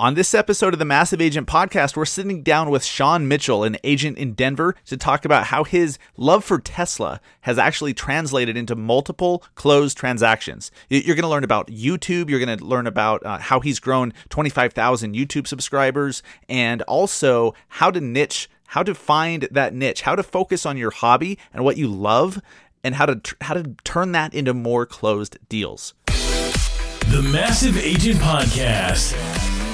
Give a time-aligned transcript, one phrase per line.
[0.00, 3.76] On this episode of the Massive Agent Podcast, we're sitting down with Sean Mitchell, an
[3.84, 8.74] agent in Denver, to talk about how his love for Tesla has actually translated into
[8.74, 10.70] multiple closed transactions.
[10.88, 14.14] You're going to learn about YouTube, you're going to learn about uh, how he's grown
[14.30, 20.22] 25,000 YouTube subscribers, and also how to niche, how to find that niche, how to
[20.22, 22.40] focus on your hobby and what you love,
[22.82, 25.92] and how to how to turn that into more closed deals.
[26.06, 29.49] The Massive Agent Podcast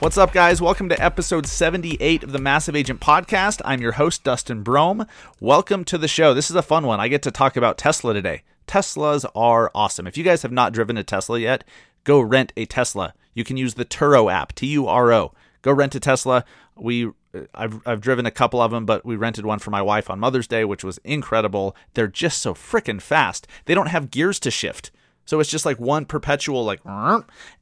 [0.00, 0.62] What's up, guys?
[0.62, 3.60] Welcome to episode 78 of the Massive Agent Podcast.
[3.66, 5.06] I'm your host, Dustin Brohm.
[5.40, 6.32] Welcome to the show.
[6.32, 6.98] This is a fun one.
[6.98, 8.42] I get to talk about Tesla today.
[8.66, 10.06] Teslas are awesome.
[10.06, 11.64] If you guys have not driven a Tesla yet,
[12.04, 13.12] go rent a Tesla.
[13.34, 15.34] You can use the Turo app, T U R O.
[15.60, 16.46] Go rent a Tesla.
[16.76, 19.82] We uh, I've I've driven a couple of them, but we rented one for my
[19.82, 21.76] wife on Mother's Day, which was incredible.
[21.92, 23.46] They're just so freaking fast.
[23.66, 24.92] They don't have gears to shift.
[25.26, 26.80] So it's just like one perpetual like,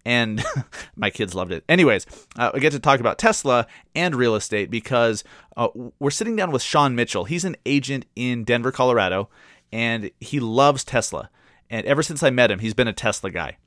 [0.05, 0.42] and
[0.97, 1.64] my kids loved it.
[1.69, 2.06] Anyways,
[2.39, 5.23] uh, I get to talk about Tesla and real estate because
[5.56, 7.25] uh, we're sitting down with Sean Mitchell.
[7.25, 9.29] He's an agent in Denver, Colorado,
[9.73, 11.31] and he loves Tesla.
[11.69, 13.59] And ever since I met him, he's been a Tesla guy.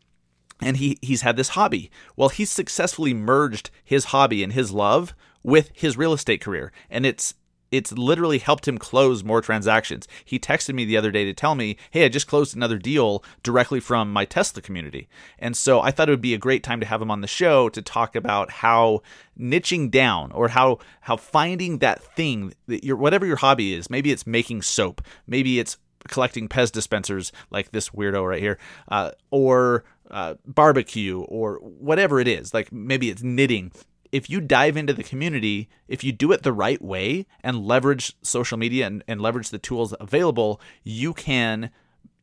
[0.63, 1.89] And he he's had this hobby.
[2.15, 7.05] Well, he's successfully merged his hobby and his love with his real estate career, and
[7.05, 7.33] it's
[7.71, 10.07] it's literally helped him close more transactions.
[10.25, 13.23] He texted me the other day to tell me, hey, I just closed another deal
[13.43, 15.07] directly from my Tesla community.
[15.39, 17.27] And so I thought it would be a great time to have him on the
[17.27, 19.01] show to talk about how
[19.39, 24.11] niching down or how how finding that thing that your whatever your hobby is, maybe
[24.11, 28.57] it's making soap, maybe it's collecting Pez dispensers like this weirdo right here,
[28.89, 32.53] uh, or uh, barbecue or whatever it is.
[32.53, 33.71] Like maybe it's knitting
[34.11, 38.15] if you dive into the community, if you do it the right way and leverage
[38.21, 41.71] social media and, and leverage the tools available, you can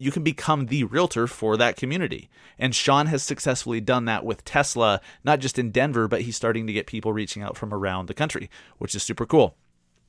[0.00, 2.30] you can become the realtor for that community.
[2.56, 6.68] And Sean has successfully done that with Tesla, not just in Denver, but he's starting
[6.68, 8.48] to get people reaching out from around the country,
[8.78, 9.56] which is super cool.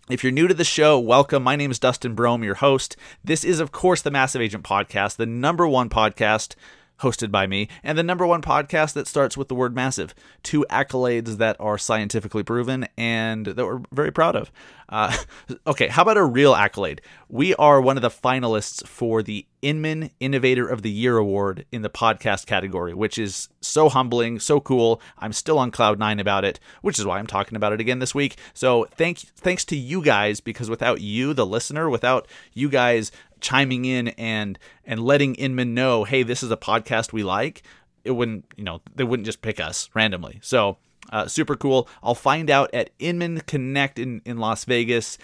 [0.07, 1.43] If you're new to the show, welcome.
[1.43, 2.97] My name is Dustin Brohm, your host.
[3.23, 6.55] This is, of course, the Massive Agent Podcast, the number one podcast
[7.01, 10.13] hosted by me, and the number one podcast that starts with the word massive.
[10.43, 14.51] Two accolades that are scientifically proven and that we're very proud of.
[14.89, 15.15] Uh,
[15.67, 17.01] okay, how about a real accolade?
[17.29, 21.81] We are one of the finalists for the Inman Innovator of the Year award in
[21.81, 25.01] the podcast category, which is so humbling, so cool.
[25.17, 27.99] I'm still on cloud nine about it, which is why I'm talking about it again
[27.99, 28.37] this week.
[28.53, 33.85] So thank thanks to you guys because without you, the listener, without you guys chiming
[33.85, 37.63] in and and letting Inman know, hey, this is a podcast we like,
[38.03, 40.39] it wouldn't, you know, they wouldn't just pick us randomly.
[40.41, 40.77] So
[41.11, 41.87] uh, super cool.
[42.03, 45.17] I'll find out at Inman Connect in, in Las Vegas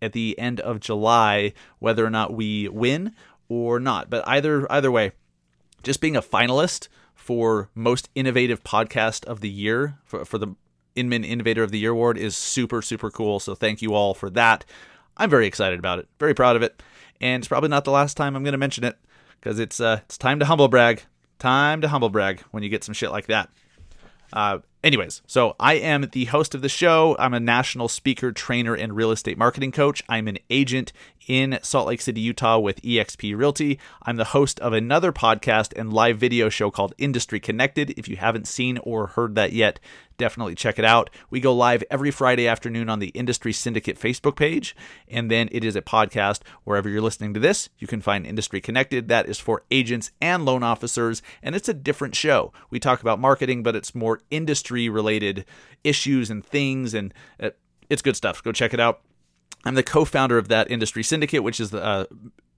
[0.00, 3.14] at the end of July whether or not we win
[3.48, 4.10] or not.
[4.10, 5.12] But either either way,
[5.82, 10.54] just being a finalist for most innovative podcast of the year for, for the
[10.94, 13.40] Inman Innovator of the Year award is super super cool.
[13.40, 14.64] So thank you all for that.
[15.16, 16.08] I'm very excited about it.
[16.18, 16.82] Very proud of it
[17.22, 18.98] and it's probably not the last time I'm going to mention it
[19.40, 21.04] because it's uh, it's time to humble brag.
[21.38, 23.48] Time to humble brag when you get some shit like that.
[24.32, 27.16] Uh, anyways, so I am the host of the show.
[27.18, 30.02] I'm a national speaker, trainer, and real estate marketing coach.
[30.08, 30.92] I'm an agent
[31.28, 33.78] in Salt Lake City, Utah with eXp Realty.
[34.02, 37.90] I'm the host of another podcast and live video show called Industry Connected.
[37.96, 39.78] If you haven't seen or heard that yet,
[40.18, 41.10] definitely check it out.
[41.30, 44.74] We go live every Friday afternoon on the Industry Syndicate Facebook page,
[45.08, 47.68] and then it is a podcast wherever you're listening to this.
[47.78, 49.08] You can find Industry Connected.
[49.08, 52.52] That is for agents and loan officers, and it's a different show.
[52.70, 55.44] We talk about marketing, but it's more industry related
[55.84, 57.50] issues and things, and uh,
[57.88, 58.42] it's good stuff.
[58.42, 59.00] Go check it out.
[59.64, 62.04] I'm the co founder of that industry syndicate, which is the uh,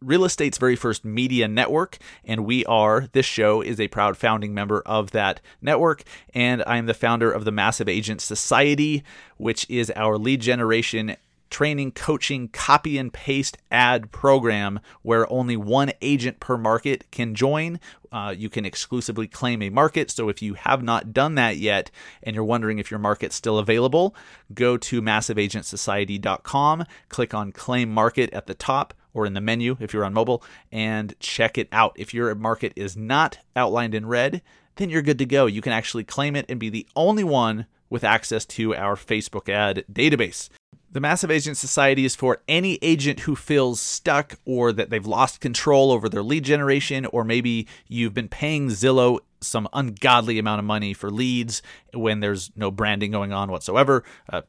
[0.00, 1.98] real estate's very first media network.
[2.24, 6.02] And we are, this show is a proud founding member of that network.
[6.34, 9.02] And I'm the founder of the Massive Agent Society,
[9.36, 11.16] which is our lead generation
[11.50, 17.78] training, coaching, copy and paste ad program where only one agent per market can join.
[18.10, 20.10] Uh, you can exclusively claim a market.
[20.10, 21.90] So if you have not done that yet
[22.22, 24.14] and you're wondering if your market's still available,
[24.52, 29.94] go to massiveagentsociety.com, click on claim market at the top or in the menu if
[29.94, 30.42] you're on mobile,
[30.72, 31.92] and check it out.
[31.96, 34.42] If your market is not outlined in red,
[34.76, 35.46] then you're good to go.
[35.46, 39.48] You can actually claim it and be the only one with access to our Facebook
[39.48, 40.48] ad database.
[40.94, 45.40] The Massive Agent Society is for any agent who feels stuck or that they've lost
[45.40, 50.64] control over their lead generation, or maybe you've been paying Zillow some ungodly amount of
[50.64, 51.62] money for leads
[51.94, 54.04] when there's no branding going on whatsoever.
[54.32, 54.42] Uh,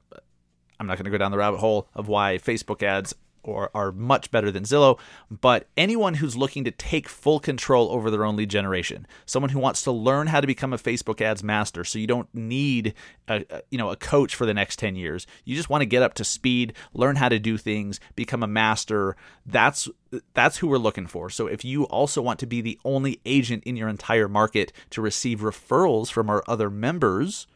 [0.80, 3.16] I'm not going to go down the rabbit hole of why Facebook ads
[3.48, 5.00] or are much better than Zillow,
[5.30, 9.60] but anyone who's looking to take full control over their own lead generation, someone who
[9.60, 12.94] wants to learn how to become a Facebook ads master, so you don't need
[13.28, 15.28] a, you know a coach for the next 10 years.
[15.44, 18.48] You just want to get up to speed, learn how to do things, become a
[18.48, 19.16] master.
[19.46, 19.90] That's
[20.34, 21.30] that's who we're looking for.
[21.30, 25.02] So if you also want to be the only agent in your entire market to
[25.02, 27.48] receive referrals from our other members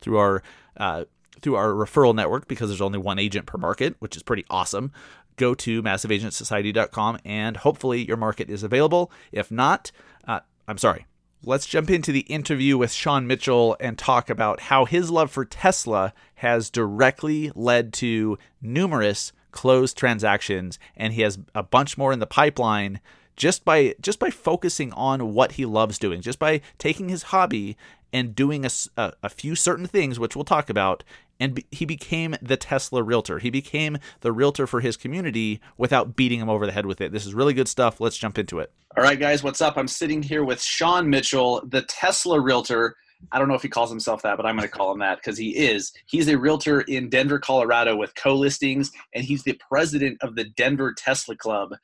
[0.00, 0.42] through our
[0.76, 1.04] uh,
[1.40, 4.92] through our referral network because there's only one agent per market, which is pretty awesome.
[5.36, 9.10] Go to massiveagentsociety.com and hopefully your market is available.
[9.32, 9.90] If not,
[10.26, 11.06] uh, I'm sorry.
[11.44, 15.44] Let's jump into the interview with Sean Mitchell and talk about how his love for
[15.44, 22.20] Tesla has directly led to numerous closed transactions, and he has a bunch more in
[22.20, 23.00] the pipeline
[23.34, 27.76] just by just by focusing on what he loves doing, just by taking his hobby
[28.12, 31.02] and doing a, a, a, few certain things, which we'll talk about.
[31.40, 33.38] And be, he became the Tesla realtor.
[33.38, 37.10] He became the realtor for his community without beating him over the head with it.
[37.10, 38.00] This is really good stuff.
[38.00, 38.70] Let's jump into it.
[38.96, 39.76] All right, guys, what's up?
[39.76, 42.96] I'm sitting here with Sean Mitchell, the Tesla realtor.
[43.30, 45.18] I don't know if he calls himself that, but I'm going to call him that
[45.18, 45.92] because he is.
[46.06, 50.44] He's a realtor in Denver, Colorado with co listings, and he's the president of the
[50.44, 51.74] Denver Tesla Club.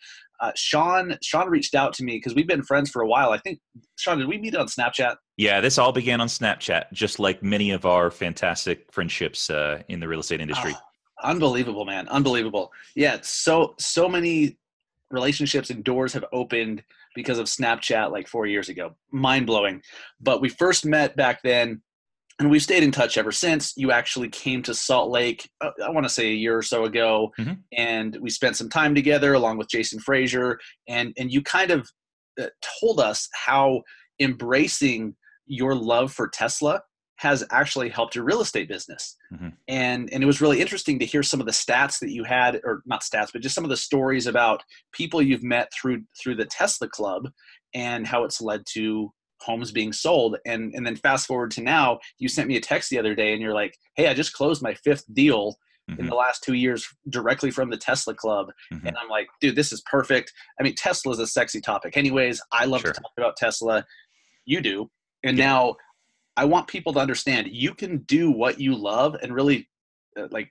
[0.41, 3.31] Uh, Sean Sean reached out to me because we've been friends for a while.
[3.31, 3.61] I think
[3.97, 5.17] Sean, did we meet on Snapchat?
[5.37, 10.01] Yeah, this all began on Snapchat, just like many of our fantastic friendships uh, in
[10.01, 10.75] the real estate industry.
[10.75, 12.09] Oh, unbelievable, man!
[12.09, 12.73] Unbelievable.
[12.95, 14.59] Yeah, so so many
[15.11, 16.83] relationships and doors have opened
[17.15, 18.95] because of Snapchat like four years ago.
[19.11, 19.83] Mind blowing.
[20.21, 21.83] But we first met back then
[22.39, 23.73] and we've stayed in touch ever since.
[23.77, 26.85] You actually came to Salt Lake, uh, I want to say a year or so
[26.85, 27.55] ago, mm-hmm.
[27.77, 30.59] and we spent some time together along with Jason Frazier,
[30.89, 31.91] and and you kind of
[32.41, 32.47] uh,
[32.81, 33.83] told us how
[34.21, 35.15] embracing
[35.47, 36.83] your love for Tesla
[37.17, 39.17] has actually helped your real estate business.
[39.33, 39.49] Mm-hmm.
[39.67, 42.61] And and it was really interesting to hear some of the stats that you had
[42.65, 44.63] or not stats but just some of the stories about
[44.93, 47.29] people you've met through through the Tesla club
[47.75, 50.37] and how it's led to homes being sold.
[50.47, 53.33] And and then fast forward to now you sent me a text the other day
[53.33, 55.57] and you're like hey i just closed my fifth deal
[55.91, 56.01] mm-hmm.
[56.01, 58.49] in the last two years directly from the tesla club.
[58.73, 58.87] Mm-hmm.
[58.87, 60.33] and i'm like dude this is perfect.
[60.59, 62.41] I mean tesla is a sexy topic anyways.
[62.53, 62.93] I love sure.
[62.93, 63.85] to talk about tesla.
[64.45, 64.91] You do.
[65.25, 65.47] And yeah.
[65.47, 65.77] now
[66.37, 69.69] i want people to understand you can do what you love and really
[70.19, 70.51] uh, like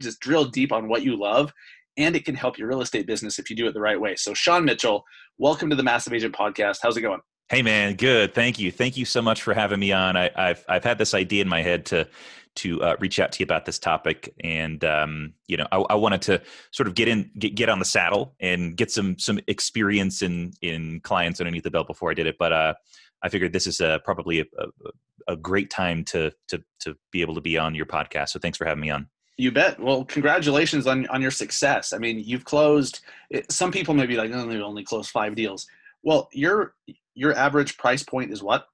[0.00, 1.52] just drill deep on what you love
[1.98, 4.14] and it can help your real estate business if you do it the right way.
[4.16, 5.04] So sean mitchell
[5.38, 6.78] welcome to the massive agent podcast.
[6.82, 8.34] How's it going Hey man, good.
[8.34, 8.72] Thank you.
[8.72, 10.16] Thank you so much for having me on.
[10.16, 12.08] I, have I've had this idea in my head to
[12.56, 15.94] to uh, reach out to you about this topic, and um, you know, I, I,
[15.94, 19.38] wanted to sort of get in, get, get on the saddle, and get some some
[19.46, 22.36] experience in in clients underneath the belt before I did it.
[22.36, 22.74] But uh,
[23.22, 27.20] I figured this is uh, probably a, a, a great time to to to be
[27.20, 28.30] able to be on your podcast.
[28.30, 29.06] So thanks for having me on.
[29.36, 29.78] You bet.
[29.78, 31.92] Well, congratulations on on your success.
[31.92, 33.02] I mean, you've closed.
[33.50, 35.68] Some people may be like, "Oh, they only closed five deals."
[36.02, 36.74] Well, you're
[37.14, 38.66] your average price point is what?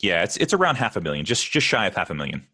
[0.00, 2.46] Yeah, it's it's around half a million, just just shy of half a million.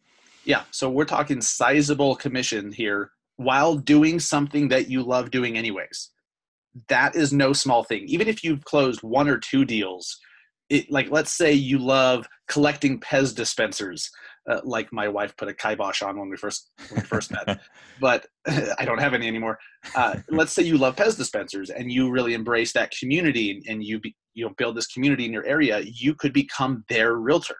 [0.44, 6.10] Yeah, so we're talking sizable commission here while doing something that you love doing anyways.
[6.88, 8.04] That is no small thing.
[8.06, 10.18] Even if you've closed one or two deals,
[10.68, 14.10] it, like let's say you love collecting Pez dispensers,
[14.48, 17.60] uh, like my wife put a kibosh on when we first when we first met,
[18.00, 19.58] but I don't have any anymore.
[19.94, 24.00] Uh, let's say you love Pez dispensers and you really embrace that community and you
[24.00, 25.80] be, you know build this community in your area.
[25.80, 27.56] You could become their realtor.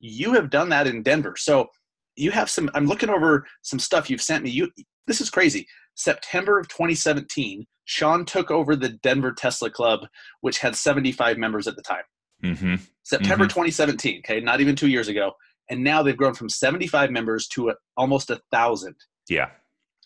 [0.00, 1.68] You have done that in Denver, so
[2.16, 2.70] you have some.
[2.74, 4.50] I'm looking over some stuff you've sent me.
[4.50, 4.70] You
[5.06, 5.66] this is crazy.
[5.94, 10.00] September of 2017, Sean took over the Denver Tesla Club,
[10.42, 12.04] which had 75 members at the time.
[12.44, 12.74] Mm-hmm.
[13.02, 13.60] September mm-hmm.
[13.60, 14.18] 2017.
[14.24, 15.32] Okay, not even two years ago,
[15.70, 18.96] and now they've grown from 75 members to a, almost a thousand.
[19.28, 19.50] Yeah,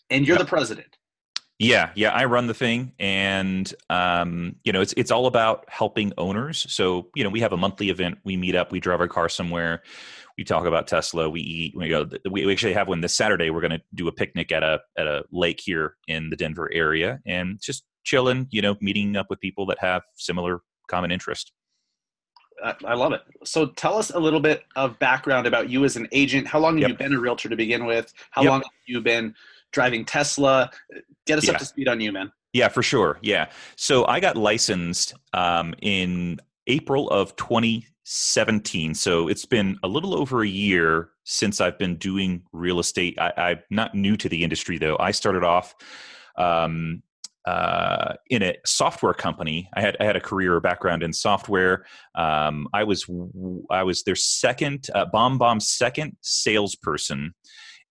[0.09, 0.45] and you're yep.
[0.45, 0.97] the president.
[1.59, 6.11] Yeah, yeah, I run the thing, and um, you know, it's it's all about helping
[6.17, 6.65] owners.
[6.69, 8.17] So you know, we have a monthly event.
[8.25, 8.71] We meet up.
[8.71, 9.83] We drive our car somewhere.
[10.37, 11.29] We talk about Tesla.
[11.29, 11.75] We eat.
[11.75, 12.09] We go.
[12.29, 13.49] We actually have one this Saturday.
[13.49, 16.69] We're going to do a picnic at a at a lake here in the Denver
[16.73, 18.47] area, and just chilling.
[18.49, 21.53] You know, meeting up with people that have similar common interest.
[22.63, 23.21] I love it.
[23.43, 26.47] So tell us a little bit of background about you as an agent.
[26.47, 26.89] How long have yep.
[26.91, 28.13] you been a realtor to begin with?
[28.31, 28.51] How yep.
[28.51, 29.35] long have you been
[29.71, 30.71] driving Tesla?
[31.25, 31.53] Get us yeah.
[31.53, 32.31] up to speed on you, man.
[32.53, 33.19] Yeah, for sure.
[33.21, 33.47] Yeah.
[33.75, 38.93] So I got licensed um, in April of 2017.
[38.93, 43.17] So it's been a little over a year since I've been doing real estate.
[43.19, 44.97] I, I'm not new to the industry though.
[44.99, 45.75] I started off
[46.37, 47.01] um,
[47.45, 49.69] uh, in a software company.
[49.73, 51.85] I had I had a career background in software.
[52.15, 53.05] Um, I was
[53.69, 57.33] I was their second uh, BombBomb's second salesperson,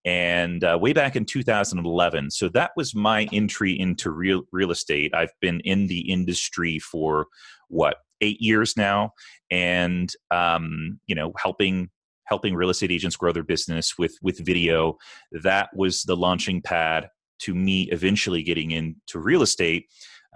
[0.05, 2.31] and uh, way back in 2011.
[2.31, 5.15] So that was my entry into real real estate.
[5.15, 7.27] I've been in the industry for
[7.69, 9.13] what eight years now,
[9.51, 11.91] and um, you know helping
[12.25, 14.97] helping real estate agents grow their business with with video.
[15.43, 17.11] That was the launching pad
[17.43, 19.87] to me eventually getting into real estate.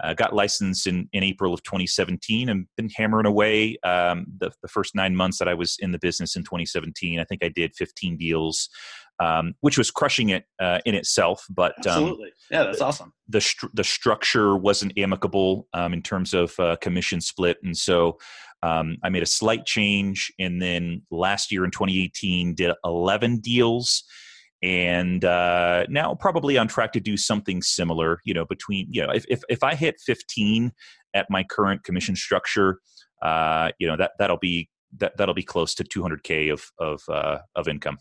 [0.03, 4.67] Uh, got licensed in, in April of 2017 and been hammering away um, the, the
[4.67, 7.19] first nine months that I was in the business in 2017.
[7.19, 8.69] I think I did 15 deals,
[9.19, 11.43] um, which was crushing it uh, in itself.
[11.49, 13.11] But um, absolutely, yeah, that's awesome.
[13.27, 18.19] The stru- the structure wasn't amicable um, in terms of uh, commission split, and so
[18.63, 20.31] um, I made a slight change.
[20.39, 24.03] And then last year in 2018, did 11 deals
[24.63, 28.19] and uh, now probably on track to do something similar.
[28.23, 30.71] You know, between you know, if if, if I hit 15
[31.13, 32.79] at my current commission structure,
[33.21, 37.39] uh, you know that that'll be that that'll be close to 200k of of uh,
[37.55, 37.97] of income.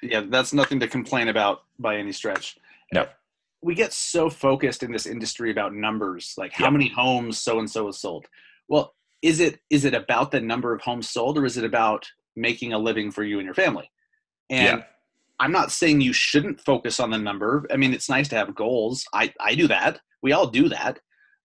[0.00, 2.56] Yeah, that's nothing to complain about by any stretch.
[2.92, 3.06] No.
[3.62, 7.70] We get so focused in this industry about numbers, like how many homes so and
[7.70, 8.26] so has sold.
[8.68, 12.06] Well, is it is it about the number of homes sold, or is it about
[12.36, 13.90] making a living for you and your family?
[14.50, 14.84] And yeah
[15.40, 17.66] I'm not saying you shouldn't focus on the number.
[17.70, 19.04] I mean, it's nice to have goals.
[19.12, 20.00] I, I do that.
[20.22, 20.98] We all do that.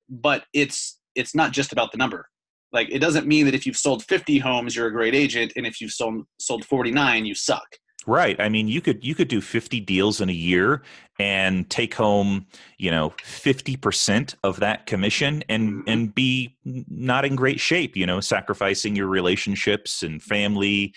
[0.10, 2.28] But it's it's not just about the number.
[2.72, 5.66] Like it doesn't mean that if you've sold 50 homes, you're a great agent, and
[5.66, 7.68] if you've sold sold 49, you suck.
[8.08, 8.40] Right.
[8.40, 10.82] I mean, you could you could do 50 deals in a year
[11.20, 15.90] and take home, you know, 50% of that commission and mm-hmm.
[15.90, 20.94] and be not in great shape, you know, sacrificing your relationships and family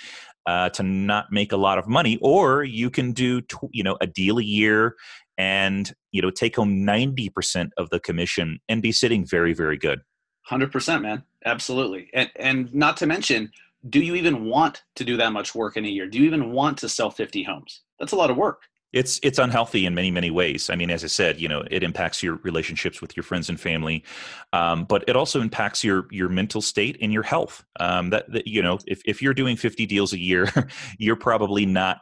[0.47, 3.97] uh, to not make a lot of money, or you can do tw- you know
[4.01, 4.97] a deal a year
[5.39, 9.79] and you know take home ninety percent of the commission and be sitting very very
[9.79, 10.01] good.
[10.43, 13.51] Hundred percent, man, absolutely, and and not to mention,
[13.89, 16.07] do you even want to do that much work in a year?
[16.07, 17.83] Do you even want to sell fifty homes?
[17.99, 20.71] That's a lot of work it's it's unhealthy in many many ways.
[20.71, 23.59] I mean as i said you know it impacts your relationships with your friends and
[23.59, 24.05] family
[24.53, 27.65] um, but it also impacts your your mental state and your health.
[27.81, 30.49] Um, that, that you know if, if you're doing 50 deals a year
[30.99, 31.99] you're probably not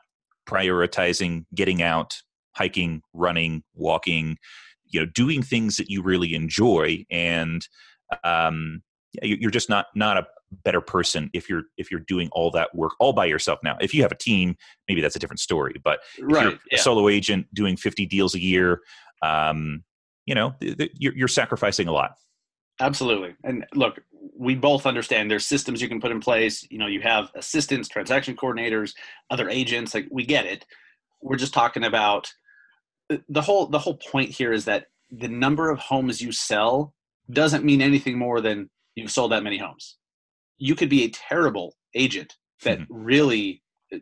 [0.48, 2.20] prioritizing getting out
[2.52, 4.36] hiking running walking
[4.90, 7.04] you know doing things that you really enjoy.
[7.10, 7.66] And
[8.24, 8.82] um,
[9.22, 10.26] you're just not not a
[10.64, 13.76] better person if you're if you're doing all that work all by yourself now.
[13.80, 14.56] If you have a team
[14.88, 16.78] maybe that's a different story but right, you're yeah.
[16.78, 18.80] a solo agent doing 50 deals a year
[19.22, 19.84] um,
[20.26, 22.12] you know th- th- you're, you're sacrificing a lot.
[22.80, 24.00] Absolutely and look
[24.36, 27.88] we both understand there's systems you can put in place you know you have assistants
[27.88, 28.92] transaction coordinators
[29.30, 30.66] other agents like we get it.
[31.22, 32.32] We're just talking about
[33.28, 36.94] the whole the whole point here is that the number of homes you sell
[37.30, 39.96] doesn't mean anything more than you've sold that many homes
[40.60, 42.94] you could be a terrible agent that mm-hmm.
[42.94, 43.62] really
[43.92, 43.98] uh,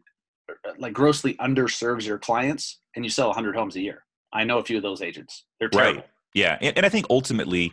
[0.78, 4.64] like grossly underserves your clients and you sell 100 homes a year i know a
[4.64, 6.10] few of those agents they're terrible right.
[6.34, 7.72] yeah and, and i think ultimately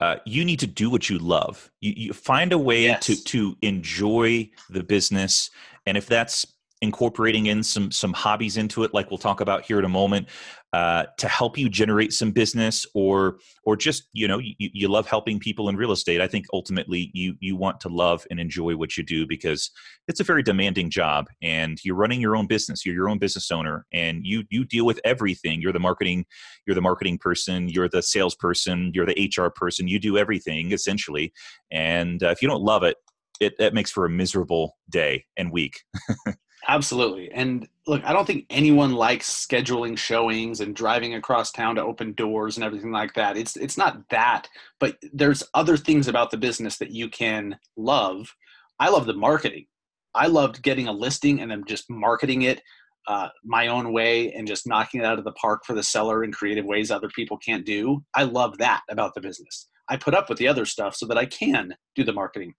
[0.00, 3.04] uh, you need to do what you love you, you find a way yes.
[3.04, 5.50] to to enjoy the business
[5.86, 6.46] and if that's
[6.80, 10.28] incorporating in some some hobbies into it like we'll talk about here in a moment
[10.74, 15.06] uh, to help you generate some business or or just you know you, you love
[15.06, 16.20] helping people in real estate.
[16.20, 19.70] I think ultimately you you want to love and enjoy what you do because
[20.08, 22.84] it's a very demanding job and you're running your own business.
[22.84, 25.62] You're your own business owner and you you deal with everything.
[25.62, 26.26] You're the marketing
[26.66, 29.88] you're the marketing person you're the salesperson you're the hr person.
[29.88, 31.32] You do everything essentially.
[31.70, 32.96] And uh, if you don't love it
[33.40, 35.82] it, it makes for a miserable day and week
[36.66, 37.30] Absolutely.
[37.32, 42.12] And look, I don't think anyone likes scheduling showings and driving across town to open
[42.14, 43.36] doors and everything like that.
[43.36, 44.48] It's it's not that,
[44.80, 48.34] but there's other things about the business that you can love.
[48.80, 49.66] I love the marketing.
[50.14, 52.60] I loved getting a listing and then just marketing it
[53.06, 56.24] uh, my own way and just knocking it out of the park for the seller
[56.24, 58.04] in creative ways other people can't do.
[58.14, 59.68] I love that about the business.
[59.88, 62.54] I put up with the other stuff so that I can do the marketing.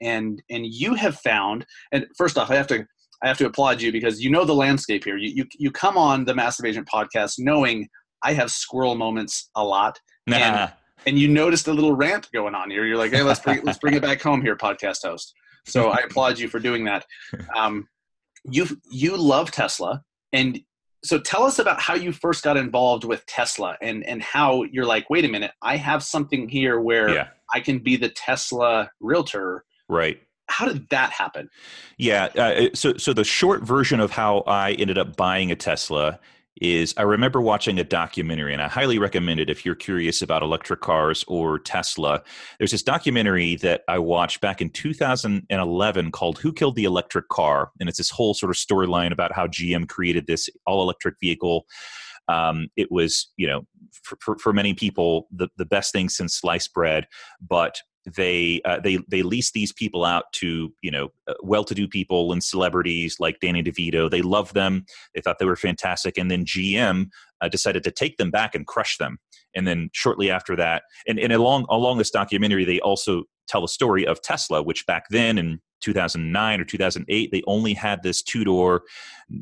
[0.00, 2.86] And and you have found and first off I have to
[3.22, 5.16] I have to applaud you because you know the landscape here.
[5.16, 7.88] You you you come on the Massive Agent podcast knowing
[8.22, 9.98] I have squirrel moments a lot.
[10.26, 10.36] Nah.
[10.36, 10.72] And,
[11.06, 12.84] and you noticed a little rant going on here.
[12.84, 15.32] You're like, hey, let's bring let's bring it back home here, podcast host.
[15.66, 17.04] So I applaud you for doing that.
[17.54, 17.86] Um,
[18.44, 20.60] you you love Tesla, and
[21.04, 24.86] so tell us about how you first got involved with Tesla, and and how you're
[24.86, 27.28] like, wait a minute, I have something here where yeah.
[27.52, 30.20] I can be the Tesla realtor, right?
[30.48, 31.48] How did that happen?
[31.96, 32.24] Yeah.
[32.36, 36.18] Uh, so, so the short version of how I ended up buying a Tesla
[36.60, 40.42] is I remember watching a documentary, and I highly recommend it if you're curious about
[40.42, 42.22] electric cars or Tesla.
[42.58, 47.70] There's this documentary that I watched back in 2011 called Who Killed the Electric Car?
[47.80, 51.66] And it's this whole sort of storyline about how GM created this all electric vehicle.
[52.28, 53.62] Um, it was, you know,
[54.02, 57.06] for, for, for, many people, the, the best thing since sliced bread.
[57.40, 57.80] But
[58.16, 62.42] they uh, they they lease these people out to you know uh, well-to-do people and
[62.42, 64.10] celebrities like Danny DeVito.
[64.10, 64.84] They love them.
[65.14, 67.08] They thought they were fantastic, and then GM
[67.40, 69.18] uh, decided to take them back and crush them.
[69.54, 73.68] And then shortly after that, and, and along along this documentary, they also tell a
[73.68, 78.82] story of Tesla, which back then in 2009 or 2008 they only had this two-door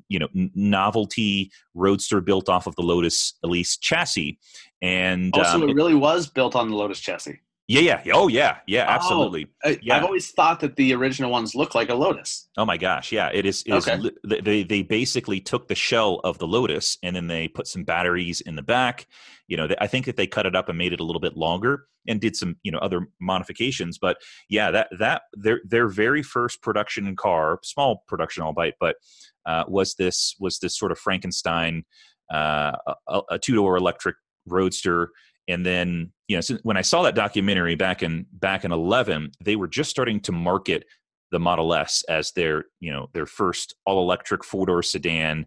[0.09, 4.39] you know novelty roadster built off of the lotus elise chassis
[4.83, 8.13] and also um, it really was built on the lotus chassis yeah, yeah.
[8.15, 8.85] Oh, yeah, yeah.
[8.89, 9.49] Absolutely.
[9.65, 9.97] Oh, yeah.
[9.97, 12.49] I've always thought that the original ones look like a Lotus.
[12.57, 13.29] Oh my gosh, yeah.
[13.33, 13.65] It is.
[13.67, 13.99] It okay.
[13.99, 14.11] Is,
[14.45, 18.41] they they basically took the shell of the Lotus and then they put some batteries
[18.41, 19.07] in the back.
[19.49, 21.37] You know, I think that they cut it up and made it a little bit
[21.37, 23.99] longer and did some you know other modifications.
[23.99, 24.19] But
[24.49, 28.97] yeah, that that their their very first production car, small production albeit, but
[29.45, 31.85] uh, was this was this sort of Frankenstein,
[32.33, 32.73] uh,
[33.09, 35.11] a, a two door electric roadster
[35.49, 39.57] and then you know when i saw that documentary back in back in 11 they
[39.57, 40.85] were just starting to market
[41.33, 45.47] the model s as their you know their first all electric four door sedan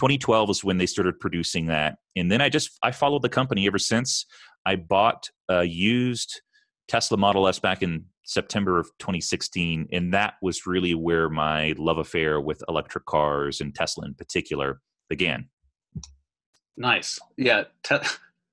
[0.00, 1.98] 2012 is when they started producing that.
[2.16, 4.24] And then i just i followed the company ever since.
[4.64, 6.40] I bought a used
[6.88, 11.98] tesla model s back in september of 2016 and that was really where my love
[11.98, 14.80] affair with electric cars and tesla in particular
[15.10, 15.48] began.
[16.78, 17.18] Nice.
[17.36, 17.96] Yeah te-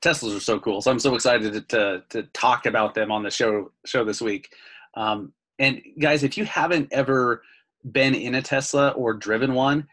[0.01, 0.81] Teslas are so cool.
[0.81, 4.21] So I'm so excited to, to, to talk about them on the show show this
[4.21, 4.49] week.
[4.95, 7.41] Um, and guys, if you haven't ever
[7.91, 9.87] been in a Tesla or driven one,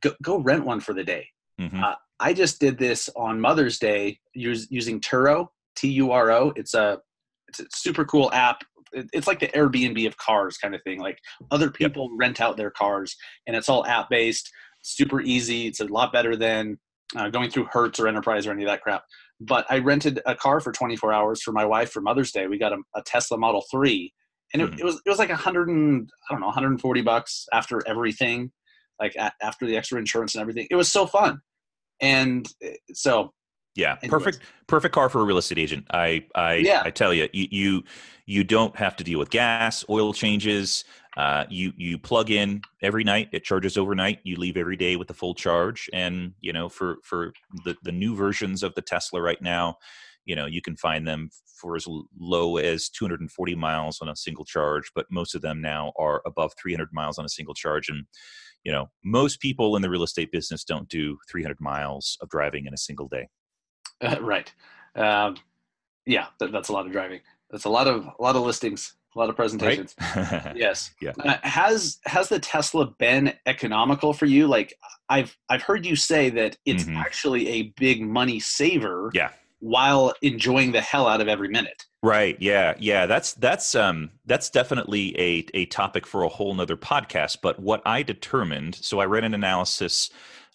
[0.00, 1.28] go, go rent one for the day.
[1.60, 1.82] Mm-hmm.
[1.82, 6.52] Uh, I just did this on Mother's Day use, using Turo, T U R O.
[6.56, 7.00] It's a
[7.48, 8.62] it's a super cool app.
[8.92, 11.00] It's like the Airbnb of cars kind of thing.
[11.00, 11.18] Like
[11.50, 12.18] other people yep.
[12.18, 14.50] rent out their cars, and it's all app based,
[14.82, 15.66] super easy.
[15.66, 16.78] It's a lot better than
[17.16, 19.04] uh, going through Hertz or Enterprise or any of that crap
[19.40, 22.46] but I rented a car for 24 hours for my wife for Mother's Day.
[22.46, 24.12] We got a, a Tesla Model 3
[24.52, 24.78] and it, mm.
[24.78, 28.50] it, was, it was like a hundred and I don't know, 140 bucks after everything,
[29.00, 30.66] like a, after the extra insurance and everything.
[30.70, 31.40] It was so fun.
[32.00, 33.32] And eh, so
[33.76, 34.10] yeah, anyways.
[34.10, 35.86] perfect, perfect car for a real estate agent.
[35.92, 36.82] I, I, yeah.
[36.84, 37.84] I tell you, you,
[38.26, 40.84] you don't have to deal with gas, oil changes.
[41.16, 43.28] Uh, you you plug in every night.
[43.32, 44.20] It charges overnight.
[44.22, 45.90] You leave every day with the full charge.
[45.92, 47.32] And you know, for for
[47.64, 49.76] the the new versions of the Tesla right now,
[50.24, 51.86] you know, you can find them for as
[52.18, 54.90] low as 240 miles on a single charge.
[54.94, 57.88] But most of them now are above 300 miles on a single charge.
[57.88, 58.06] And
[58.64, 62.66] you know, most people in the real estate business don't do 300 miles of driving
[62.66, 63.28] in a single day.
[64.00, 64.52] Uh, right.
[64.94, 65.36] Um,
[66.06, 67.20] yeah, that, that's a lot of driving.
[67.50, 69.94] That's a lot of a lot of listings, a lot of presentations.
[70.16, 70.52] Right?
[70.56, 70.92] yes.
[71.00, 71.12] Yeah.
[71.18, 74.46] Uh, has has the Tesla been economical for you?
[74.46, 74.74] Like
[75.08, 76.96] I've I've heard you say that it's mm-hmm.
[76.96, 79.10] actually a big money saver.
[79.14, 79.30] Yeah.
[79.58, 81.84] While enjoying the hell out of every minute.
[82.02, 82.34] Right.
[82.40, 82.74] Yeah.
[82.78, 83.04] Yeah.
[83.06, 87.38] That's that's um that's definitely a a topic for a whole nother podcast.
[87.42, 90.10] But what I determined, so I read an analysis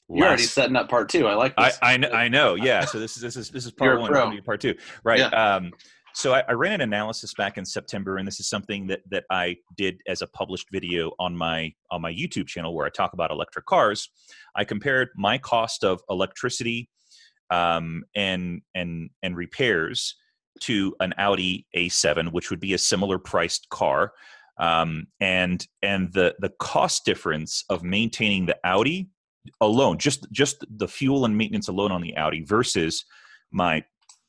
[0.10, 1.28] you're already setting up part two.
[1.28, 1.80] I like this.
[1.82, 2.54] I, I, I know.
[2.56, 2.86] Yeah.
[2.86, 4.42] So this is this is this is part one.
[4.44, 4.76] Part two.
[5.04, 5.20] Right.
[5.20, 5.28] Yeah.
[5.30, 5.72] Um,
[6.16, 9.26] so I, I, ran an analysis back in September, and this is something that that
[9.30, 13.12] I did as a published video on my on my YouTube channel where I talk
[13.12, 14.10] about electric cars.
[14.56, 16.90] I compared my cost of electricity
[17.50, 20.16] um, and and and repairs
[20.62, 24.14] to an Audi A7, which would be a similar priced car,
[24.58, 29.10] um, and and the the cost difference of maintaining the Audi
[29.60, 33.04] alone, just just the fuel and maintenance alone on the Audi versus
[33.52, 33.84] my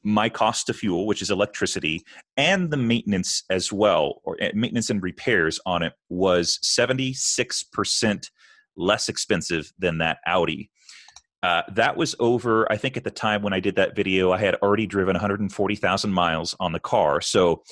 [0.07, 2.01] my cost of fuel, which is electricity,
[2.37, 8.31] and the maintenance as well, or eh, maintenance and repairs on it was 76%
[8.77, 10.71] less expensive than that Audi.
[11.43, 14.39] Uh, that was over, I think at the time when I did that video, I
[14.39, 17.21] had already driven 140,000 miles on the car.
[17.21, 17.63] So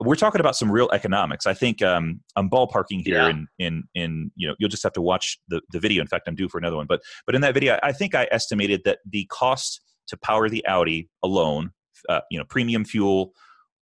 [0.00, 1.46] we're talking about some real economics.
[1.46, 3.28] I think um, I'm ballparking here, yeah.
[3.28, 6.02] in in in you know you'll just have to watch the the video.
[6.02, 8.28] In fact, I'm due for another one, but but in that video, I think I
[8.30, 11.70] estimated that the cost to power the Audi alone
[12.08, 13.32] uh, you know premium fuel,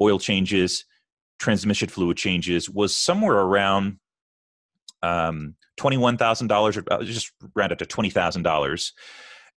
[0.01, 0.85] oil changes,
[1.39, 3.97] transmission fluid changes was somewhere around
[5.01, 8.93] um, twenty one thousand dollars, or uh, just round up to twenty thousand dollars,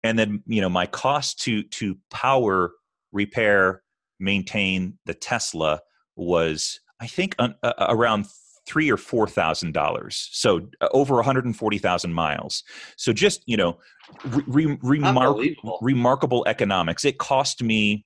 [0.03, 2.73] and then you know my cost to to power,
[3.13, 3.83] repair,
[4.19, 5.81] maintain the Tesla
[6.17, 8.27] was I think uh, around
[8.67, 10.29] three or four thousand dollars.
[10.33, 12.65] So uh, over one hundred and forty thousand miles.
[12.97, 13.79] So just you know,
[14.25, 15.79] re- remark- Unbelievable.
[15.81, 17.05] remarkable economics.
[17.05, 18.05] It cost me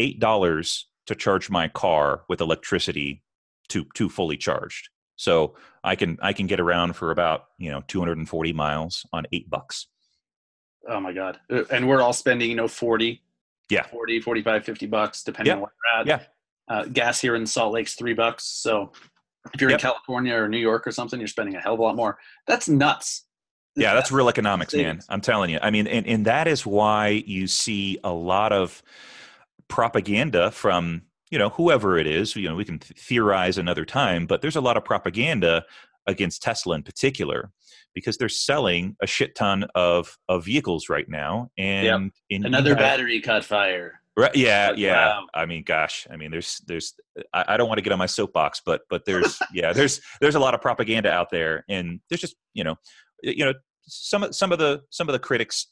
[0.00, 3.22] eight dollars to charge my car with electricity
[3.68, 4.88] to to fully charged.
[5.16, 9.48] So I can I can get around for about you know 240 miles on eight
[9.48, 9.86] bucks.
[10.88, 11.38] Oh my god.
[11.52, 13.22] Uh, And we're all spending, you know, 40,
[13.68, 13.86] Yeah.
[13.86, 15.56] 40, 45, 50 bucks depending Yeah.
[15.56, 16.06] on where you're at.
[16.06, 16.74] Yeah.
[16.74, 18.44] Uh, gas here in Salt Lake's 3 bucks.
[18.44, 18.92] So
[19.54, 19.78] if you're Yep.
[19.80, 22.18] in California or New York or something, you're spending a hell of a lot more.
[22.46, 23.26] That's nuts.
[23.76, 25.00] Yeah, that's real economics, man.
[25.08, 25.58] I'm telling you.
[25.62, 28.82] I mean, and, and that is why you see a lot of
[29.70, 32.36] propaganda from, you know, whoever it is.
[32.36, 35.64] You know, we can th- theorize another time, but there's a lot of propaganda
[36.06, 37.50] against Tesla in particular
[37.94, 41.50] because they're selling a shit ton of, of vehicles right now.
[41.56, 44.00] And, you Another battery caught fire.
[44.16, 45.06] Right, yeah, yeah.
[45.06, 45.26] wow.
[45.34, 46.94] I mean, gosh, I mean, there's, there's,
[47.32, 50.34] I, I don't want to get on my soapbox, but, but there's, yeah, there's, there's
[50.34, 52.76] a lot of propaganda out there, and there's just, you know,
[53.22, 53.54] you know,
[53.86, 55.68] some, of some of the, some of the critics,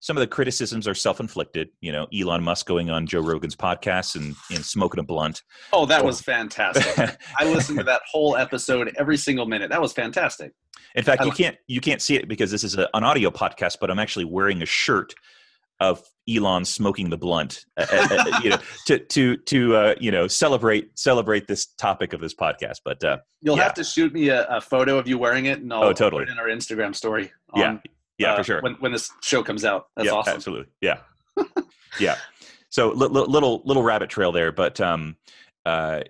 [0.00, 1.68] some of the criticisms are self-inflicted.
[1.80, 5.42] You know, Elon Musk going on Joe Rogan's podcast and, and smoking a blunt.
[5.72, 7.16] Oh, that was fantastic.
[7.38, 9.70] I listened to that whole episode every single minute.
[9.70, 10.52] That was fantastic.
[10.94, 13.04] In fact, I you like- can't, you can't see it because this is a, an
[13.04, 15.12] audio podcast, but I'm actually wearing a shirt
[15.80, 20.10] of Elon smoking the blunt, uh, uh, uh, you know, to to to uh, you
[20.10, 22.76] know celebrate celebrate this topic of this podcast.
[22.84, 23.62] But uh, You'll Yeah.
[23.64, 26.24] have to shoot me a, a photo of you wearing it, and I'll Oh, totally.
[26.24, 27.32] put it in our Instagram story.
[27.54, 27.76] on, yeah,
[28.28, 28.60] uh, for sure.
[28.62, 30.34] When, when this show comes out, that's yeah, awesome.
[30.34, 30.66] absolutely.
[30.80, 30.98] Yeah,
[32.00, 32.16] yeah.
[32.70, 35.16] So li- li- little little rabbit trail there, but um,
[35.66, 36.02] uh,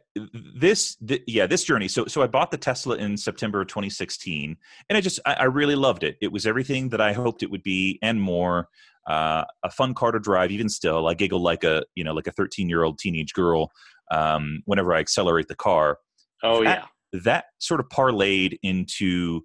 [0.55, 1.89] this th- yeah this journey.
[1.89, 4.57] So so I bought the Tesla in September of 2016,
[4.89, 6.17] and I just I, I really loved it.
[6.21, 8.69] It was everything that I hoped it would be and more.
[9.07, 10.51] Uh, a fun car to drive.
[10.51, 13.71] Even still, I giggle like a you know like a 13 year old teenage girl
[14.11, 15.99] um, whenever I accelerate the car.
[16.43, 17.21] Oh That- yeah.
[17.25, 19.41] that sort of parlayed into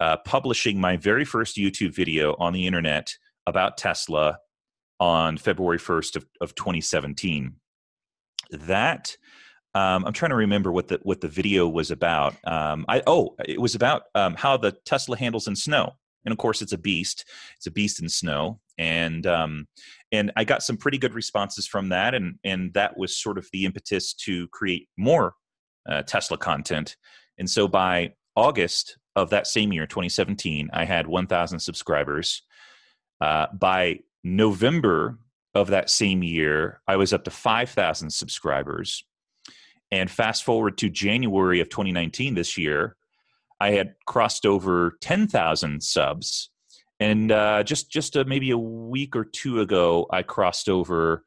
[0.00, 3.14] uh, publishing my very first YouTube video on the internet
[3.46, 4.38] about Tesla
[5.00, 7.56] on February 1st of, of 2017.
[8.50, 9.16] That
[9.74, 12.34] um, I'm trying to remember what the what the video was about.
[12.44, 15.92] Um, I oh, it was about um, how the Tesla handles in snow,
[16.24, 17.26] and of course, it's a beast.
[17.56, 19.68] It's a beast in snow, and um,
[20.10, 23.46] and I got some pretty good responses from that, and and that was sort of
[23.52, 25.34] the impetus to create more
[25.88, 26.96] uh, Tesla content.
[27.38, 32.42] And so by August of that same year, 2017, I had 1,000 subscribers.
[33.20, 35.18] Uh, by November
[35.54, 39.04] of that same year, I was up to 5,000 subscribers.
[39.90, 42.96] And fast forward to January of 2019, this year,
[43.60, 46.50] I had crossed over 10,000 subs.
[47.00, 51.24] And uh, just just uh maybe a week or two ago, I crossed over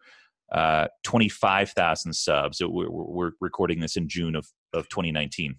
[0.51, 2.61] uh, 25,000 subs.
[2.61, 5.55] We're, we're recording this in June of, of 2019.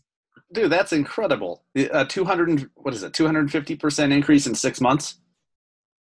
[0.52, 1.64] Dude, that's incredible.
[1.92, 3.12] Uh, 200, what is it?
[3.12, 5.16] 250% increase in six months?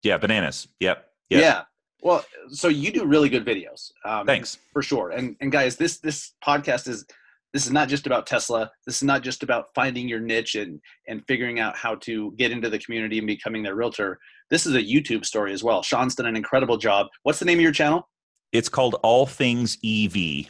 [0.02, 0.68] Yeah, bananas.
[0.80, 1.06] Yep.
[1.28, 1.62] Yeah.
[2.02, 3.92] Well, so you do really good videos.
[4.04, 4.58] Um, Thanks.
[4.72, 5.10] for sure.
[5.10, 7.04] And and guys, this this podcast is
[7.52, 8.70] this is not just about Tesla.
[8.86, 12.52] This is not just about finding your niche and and figuring out how to get
[12.52, 14.18] into the community and becoming their realtor.
[14.48, 15.82] This is a YouTube story as well.
[15.82, 17.08] Sean's done an incredible job.
[17.22, 18.08] What's the name of your channel?
[18.52, 20.46] It's called All Things EV.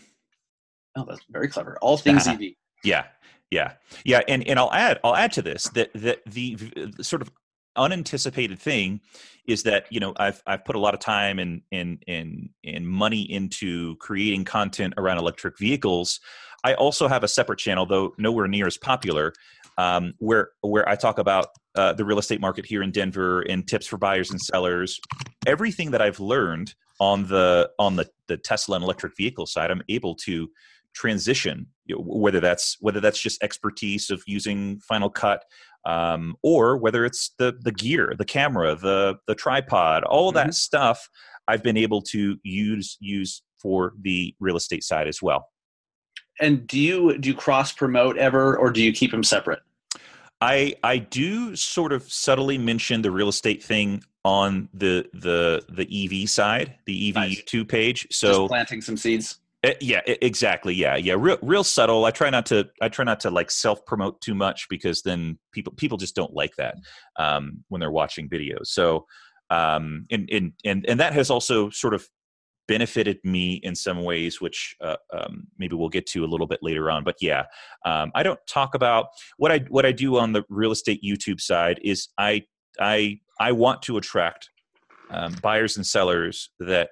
[0.97, 1.77] Oh, that's very clever.
[1.83, 2.41] All things EV.
[2.83, 3.05] Yeah,
[3.51, 3.73] yeah,
[4.05, 4.21] yeah.
[4.29, 7.31] And and I'll add I'll add to this that that the v- sort of
[7.77, 9.01] unanticipated thing
[9.47, 12.87] is that you know I've I've put a lot of time and and and and
[12.87, 16.21] money into creating content around electric vehicles.
[16.63, 19.33] I also have a separate channel, though nowhere near as popular,
[19.79, 23.67] um, where where I talk about uh, the real estate market here in Denver and
[23.67, 25.01] tips for buyers and sellers.
[25.47, 29.83] Everything that I've learned on the on the the Tesla and electric vehicle side, I'm
[29.89, 30.51] able to
[30.95, 35.45] transition you know, whether that's whether that's just expertise of using final cut
[35.87, 41.09] um, or whether it's the the gear the camera the the tripod all that stuff
[41.49, 45.49] i've been able to use use for the real estate side as well
[46.41, 49.61] And do you do you cross promote ever, or do you keep them separate?
[50.41, 55.87] i i do sort of subtly mention the real estate thing on the the the
[56.05, 57.43] ev side the ev Nice.
[57.43, 59.39] youtube page Just so planting some seeds.
[59.63, 60.75] Uh, yeah, e- exactly.
[60.75, 61.15] Yeah, yeah.
[61.19, 62.07] Real, real subtle.
[62.07, 62.69] I try not to.
[62.81, 66.33] I try not to like self promote too much because then people people just don't
[66.33, 66.77] like that
[67.17, 68.69] um, when they're watching videos.
[68.69, 69.07] So,
[69.51, 72.09] um, and and and and that has also sort of
[72.69, 76.61] benefited me in some ways, which uh, um, maybe we'll get to a little bit
[76.63, 77.05] later on.
[77.05, 77.45] But yeah,
[77.85, 81.41] um, I don't talk about what I what I do on the real estate YouTube
[81.41, 81.81] side.
[81.85, 82.45] Is I
[82.79, 84.49] I I want to attract
[85.11, 86.91] um, buyers and sellers that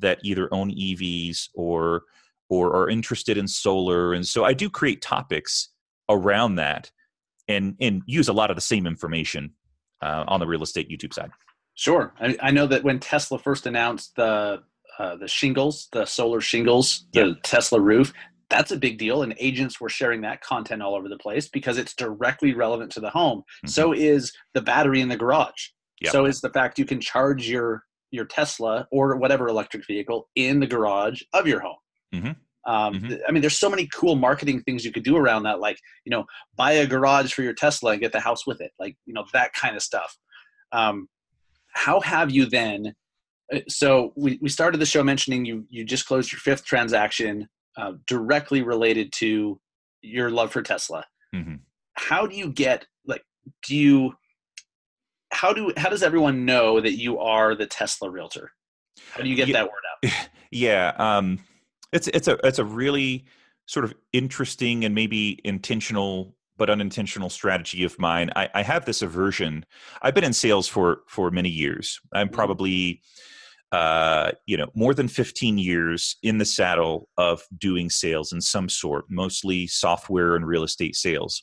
[0.00, 2.02] that either own EVs or
[2.48, 5.70] or are interested in solar and so I do create topics
[6.08, 6.90] around that
[7.48, 9.52] and and use a lot of the same information
[10.02, 11.30] uh, on the real estate YouTube side.
[11.74, 14.62] Sure, I, I know that when Tesla first announced the
[14.98, 17.36] uh, the shingles, the solar shingles, the Yep.
[17.42, 18.14] Tesla roof,
[18.48, 21.76] that's a big deal, and agents were sharing that content all over the place because
[21.76, 23.42] it's directly relevant to the home.
[23.64, 23.70] Mhm.
[23.70, 25.68] So is the battery in the garage.
[26.00, 26.12] Yep.
[26.12, 30.60] So is the fact you can charge your your Tesla or whatever electric vehicle in
[30.60, 31.76] the garage of your home.
[32.14, 32.36] Mhm.
[32.64, 33.20] Um, Mhm.
[33.28, 36.10] I mean, there's so many cool marketing things you could do around that, like you
[36.10, 36.24] know,
[36.56, 39.24] buy a garage for your Tesla and get the house with it, like you know
[39.32, 40.16] that kind of stuff.
[40.72, 41.08] Um,
[41.72, 42.94] how have you then?
[43.52, 47.48] uh, So we, we started the show mentioning you you just closed your fifth transaction
[47.76, 49.60] uh, directly related to
[50.02, 51.04] your love for Tesla.
[51.34, 51.60] Mhm.
[51.94, 53.24] How do you get like?
[53.68, 54.14] Do you?
[55.36, 58.52] How do how does everyone know that you are the Tesla realtor?
[59.10, 59.52] How do you get Yeah.
[59.58, 60.28] that word out?
[60.52, 61.40] Yeah, um,
[61.92, 63.26] it's it's a it's a really
[63.66, 68.30] sort of interesting and maybe intentional but unintentional strategy of mine.
[68.34, 69.66] I, I have this aversion.
[70.00, 72.00] I've been in sales for for many years.
[72.14, 72.32] I'm Mhm.
[72.32, 73.02] probably
[73.72, 78.68] uh, you know more than 15 years in the saddle of doing sales in some
[78.70, 81.42] sort, mostly software and real estate sales.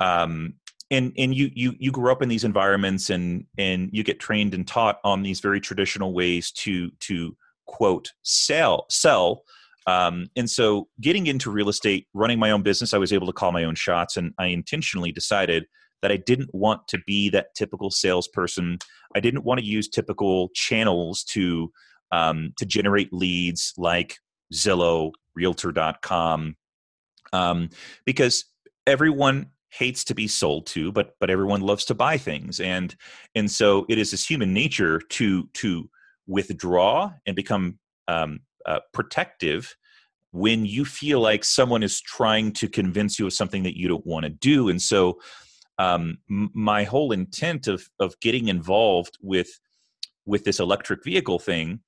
[0.00, 0.54] Um,
[0.90, 4.54] and and you you you grew up in these environments and and you get trained
[4.54, 9.42] and taught on these very traditional ways to to quote sell sell.
[9.86, 13.32] Um, and so getting into real estate running my own business i was able to
[13.32, 15.64] call my own shots and i intentionally decided
[16.02, 18.78] that i didn't want to be that typical salesperson.
[19.14, 21.72] I didn't want to use typical channels to
[22.12, 24.18] um, to generate leads like
[24.52, 26.56] zillow realtor.com
[27.32, 27.68] um,
[28.04, 28.46] because
[28.86, 32.60] everyone hates to be sold to but but everyone loves to buy things.
[32.60, 32.94] And
[33.34, 35.88] and so it is this human nature to to
[36.26, 39.76] withdraw and become um, uh, protective
[40.32, 44.06] when you feel like someone is trying to convince you of something that you don't
[44.06, 44.68] want to do.
[44.68, 45.18] And so
[45.78, 49.48] um, my whole intent of of getting involved with
[50.26, 51.80] with this electric vehicle thing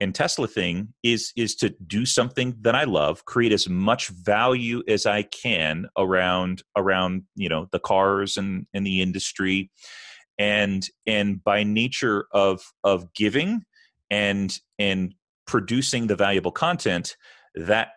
[0.00, 4.82] and Tesla thing is is to do something that I love, create as much value
[4.88, 9.70] as I can around around you know the cars and and the industry,
[10.38, 13.62] and and by nature of of giving
[14.10, 15.14] and and
[15.46, 17.16] producing the valuable content
[17.54, 17.88] that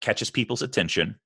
[0.00, 1.18] catches people's attention,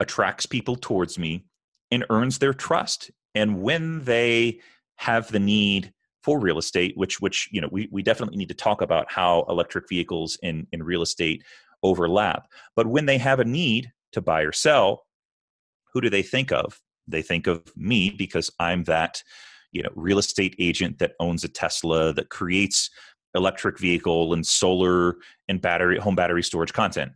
[0.00, 1.44] attracts people towards me,
[1.90, 3.10] and earns their trust.
[3.34, 4.60] And when they
[4.96, 8.54] have the need for real estate, which which you know we, we definitely need to
[8.54, 11.42] talk about how electric vehicles in, in real estate
[11.82, 12.48] overlap.
[12.76, 15.04] But when they have a need to buy or sell,
[15.92, 16.80] who do they think of?
[17.08, 19.22] They think of me because I'm that
[19.72, 22.90] you know real estate agent that owns a Tesla that creates
[23.34, 25.16] electric vehicle and solar
[25.48, 27.12] and battery home battery storage content.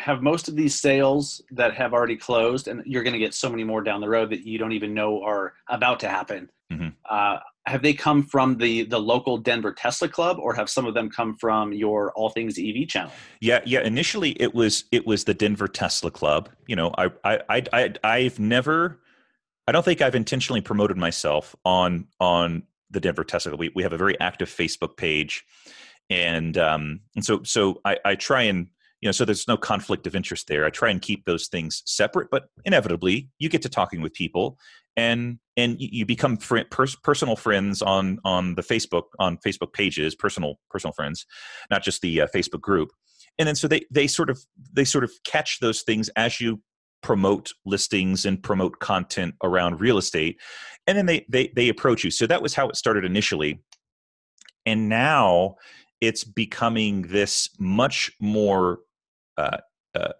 [0.00, 3.48] Have most of these sales that have already closed, and you're going to get so
[3.50, 6.48] many more down the road that you don't even know are about to happen.
[6.72, 6.94] Mhm.
[7.08, 10.94] Uh, have they come from the the local Denver Tesla Club, or have some of
[10.94, 13.12] them come from your All Things EV channel?
[13.40, 13.80] Yeah, yeah.
[13.80, 16.48] Initially, it was it was the Denver Tesla Club.
[16.66, 19.00] You know, I I I, I I've never,
[19.66, 23.56] I don't think I've intentionally promoted myself on on the Denver Tesla.
[23.56, 25.44] We we have a very active Facebook page,
[26.08, 28.68] and um and so so I I try and
[29.00, 30.64] you know so there's no conflict of interest there.
[30.64, 34.58] I try and keep those things separate, but inevitably you get to talking with people
[34.96, 40.14] and and you become fri pers- personal friends on on the Facebook on Facebook pages,
[40.14, 41.26] personal personal friends,
[41.70, 42.90] not just the uh, Facebook group.
[43.38, 44.40] And then so they they sort of
[44.72, 46.60] they sort of catch those things as you
[47.02, 50.38] promote listings and promote content around real estate
[50.86, 52.10] and then they they they approach you.
[52.10, 53.62] So that was how it started initially.
[54.66, 55.56] And now
[56.00, 58.80] it's becoming this much more
[59.40, 59.58] uh,
[59.98, 60.12] uh,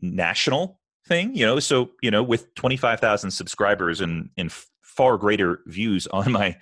[0.00, 4.50] national thing you know so you know with 25,000 subscribers and and
[4.82, 6.56] far greater views on my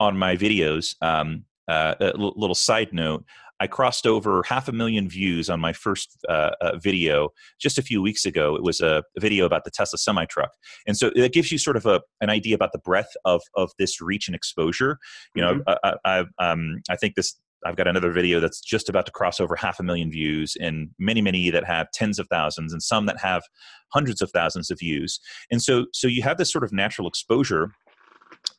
[0.00, 3.24] on my videos um uh, a l- little side note
[3.60, 7.82] I crossed over half a million views on my first uh, uh, video just a
[7.82, 8.54] few weeks ago.
[8.54, 10.52] It was a, video about the Tesla semi truck,
[10.86, 13.72] and so it gives you sort of a, an idea about the breadth of of
[13.78, 14.98] this reach and exposure.
[15.34, 17.34] You know, I, I, I, um, I think this.
[17.64, 20.90] I've got another video that's just about to cross over half a million views, and
[20.98, 23.42] many, many that have tens of thousands, and some that have
[23.92, 25.20] hundreds of thousands of views.
[25.50, 27.72] And so, so you have this sort of natural exposure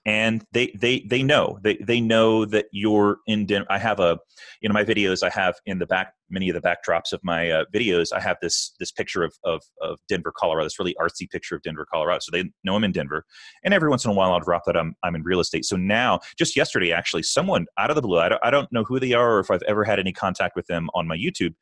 [0.06, 3.68] and they they they know they they know that you're in Denver.
[3.70, 4.18] I have a
[4.62, 7.50] you know my videos I have in the back many of the backdrops of my
[7.50, 11.30] uh, videos I have this this picture of, of of Denver Colorado this really artsy
[11.30, 13.26] picture of Denver Colorado so they know I'm in Denver
[13.64, 15.76] and every once in a while I'll drop that I'm I'm in real estate so
[15.76, 19.00] now just yesterday actually someone out of the blue I don't, I don't know who
[19.00, 21.56] they are or if I've ever had any contact with them on my YouTube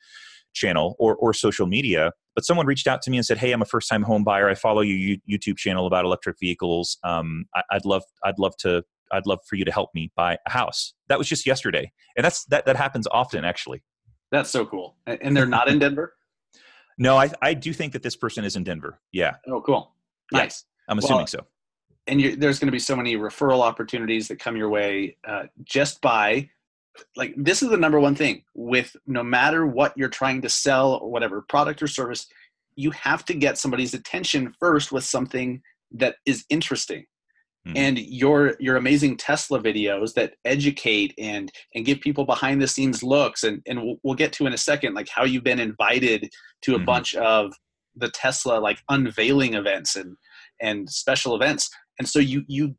[0.54, 3.63] channel or or social media but someone reached out to me and said, "Hey, I'm
[3.63, 4.47] a first time home buyer.
[4.47, 7.00] I follow your YouTube channel about electric vehicles.
[7.04, 10.38] Um, I, I'd love I'd love to I'd love for you to help me buy
[10.45, 13.82] a house." That was just yesterday, and that's that that happens often actually.
[14.32, 14.97] That's so cool.
[15.08, 16.13] And they're not in Denver.
[17.00, 19.00] No, I I do think that this person is in Denver.
[19.12, 19.36] Yeah.
[19.47, 19.93] Oh, cool.
[20.32, 20.65] Nice.
[20.65, 21.45] Yeah, I'm assuming well, so.
[22.08, 26.02] And there's going to be so many referral opportunities that come your way uh, just
[26.02, 26.50] by
[27.15, 30.93] like this is the number one thing with no matter what you're trying to sell
[30.95, 32.27] or whatever product or service
[32.75, 37.05] you have to get somebody's attention first with something that is interesting
[37.67, 37.77] mm-hmm.
[37.77, 43.03] and your your amazing tesla videos that educate and and give people behind the scenes
[43.03, 46.29] looks and and we'll, we'll get to in a second like how you've been invited
[46.62, 46.86] to a mm-hmm.
[46.86, 47.51] bunch of
[47.95, 50.15] the tesla like unveiling events and
[50.62, 52.75] and special events and so you you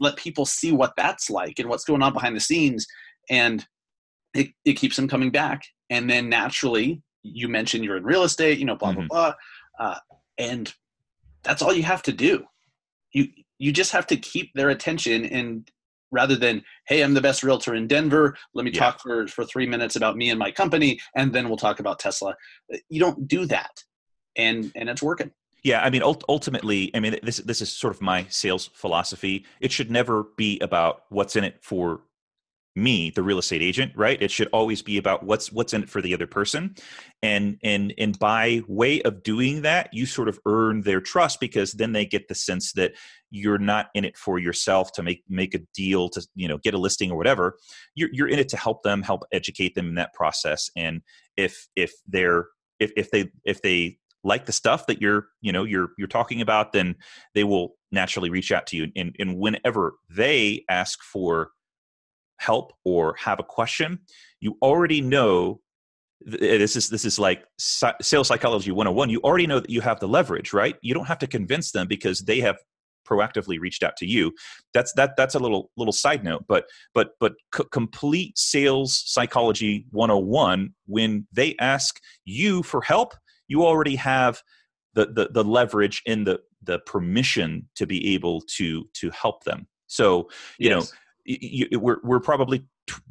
[0.00, 2.86] let people see what that's like and what's going on behind the scenes
[3.30, 3.66] and
[4.34, 5.64] it, it keeps them coming back.
[5.90, 9.06] And then naturally you mentioned you're in real estate you know blah mm-hmm.
[9.06, 9.34] blah.
[9.78, 9.98] Blah uh,
[10.38, 10.72] and
[11.42, 12.44] that's all you have to do.
[13.12, 15.68] You you just have to keep their attention and
[16.10, 18.36] rather than hey i'm the best realtor in denver.
[18.54, 18.80] Let me yeah.
[18.80, 21.98] talk for for three minutes about me and my company and then we'll talk about
[21.98, 22.36] tesla.
[22.88, 23.82] You don't do that.
[24.36, 25.30] And and it's working.
[25.62, 29.44] Yeah, I mean, ultimately, I mean, this this is sort of my sales philosophy.
[29.60, 32.00] It should never be about what's in it for
[32.74, 34.20] me the real estate agent right?
[34.22, 36.74] It should always be about what's what's in it for the other person.
[37.22, 41.72] And and and by way of doing that you sort of earn their trust because
[41.72, 42.92] then they get the sense that
[43.30, 46.74] you're not in it for yourself to make make a deal to you know get
[46.74, 47.58] a listing or whatever.
[47.94, 50.70] You're you're in it to help them help educate them in that process.
[50.76, 51.02] And
[51.36, 52.46] if if they're
[52.80, 56.40] if if they if they like the stuff that you're you know you're you're talking
[56.40, 56.94] about then
[57.34, 58.90] they will naturally reach out to you.
[58.96, 61.50] And and whenever they ask for
[62.42, 63.98] help or have a question,
[64.40, 65.60] you already know
[66.26, 70.00] eh, this is this is like sales psychology 101 you already know that you have
[70.00, 70.76] the leverage right?
[70.82, 72.56] You don't have to convince them because they have
[73.08, 74.32] proactively reached out to you.
[74.74, 79.86] That's that that's a little little side note but but but c- complete sales psychology
[79.90, 83.14] 101 when they ask you for help
[83.48, 84.42] you already have
[84.94, 89.66] the the, the leverage in the the permission to be able to to help them.
[89.86, 90.28] So
[90.58, 90.70] you yes.
[90.70, 92.66] know you, we're, we're probably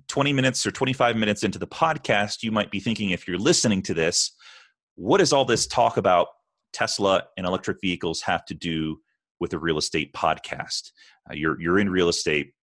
[0.07, 3.81] 20 minutes or 25 minutes into the podcast you might be thinking if you're listening
[3.81, 4.35] to this
[4.95, 6.27] what does all this talk about
[6.73, 8.97] tesla and electric vehicles have to do
[9.41, 10.91] with a real estate podcast?
[11.29, 12.53] Uh, you're, you're in real estate.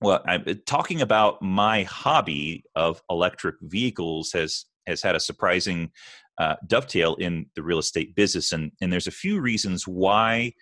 [0.00, 5.90] Well i'm uh, talking about my hobby of electric vehicles has has had a surprising
[6.38, 8.52] uh, dovetail in the real estate business.
[8.52, 10.52] And and there's a few reasons why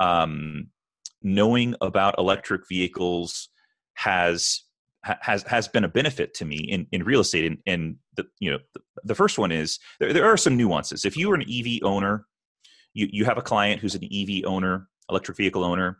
[0.00, 0.68] um,
[1.22, 3.50] knowing about electric vehicles
[3.98, 4.62] has
[5.02, 7.46] has has been a benefit to me in, in real estate.
[7.46, 11.04] And, and the you know the, the first one is there, there are some nuances.
[11.04, 12.24] If you are an ev owner
[12.94, 15.98] you, you have a client who's an ev owner electric vehicle owner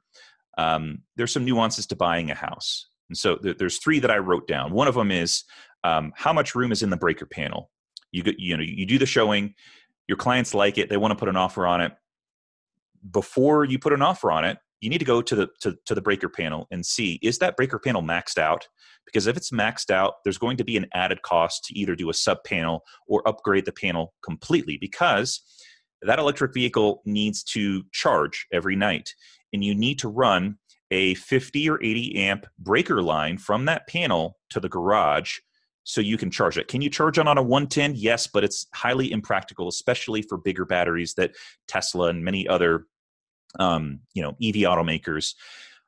[0.59, 2.89] um, there's some nuances to buying a house.
[3.09, 4.73] And so there, there's three that i wrote down.
[4.73, 5.45] One of them is
[5.83, 7.71] um, how much room is in the breaker panel?
[8.13, 9.55] You get you know you do the showing
[10.07, 11.93] your clients like it they want to put an offer on it.
[13.11, 15.95] Before you put an offer on it you need to go to the to, to
[15.95, 18.67] the breaker panel and see is that breaker panel maxed out
[19.05, 22.11] because if it's maxed out there's going to be an added cost to either do
[22.11, 25.43] a sub panel or upgrade the panel completely because
[26.03, 29.12] that electric vehicle needs to charge every night
[29.53, 30.59] and you need to run
[30.91, 35.38] a 50 or 80 amp breaker line from that panel to the garage
[35.85, 36.69] so you can charge it.
[36.69, 37.95] Can you charge it on a 110?
[37.97, 41.35] Yes, but it's highly impractical, especially for bigger batteries that
[41.67, 42.87] Tesla and many other
[43.59, 45.35] um, you know EV automakers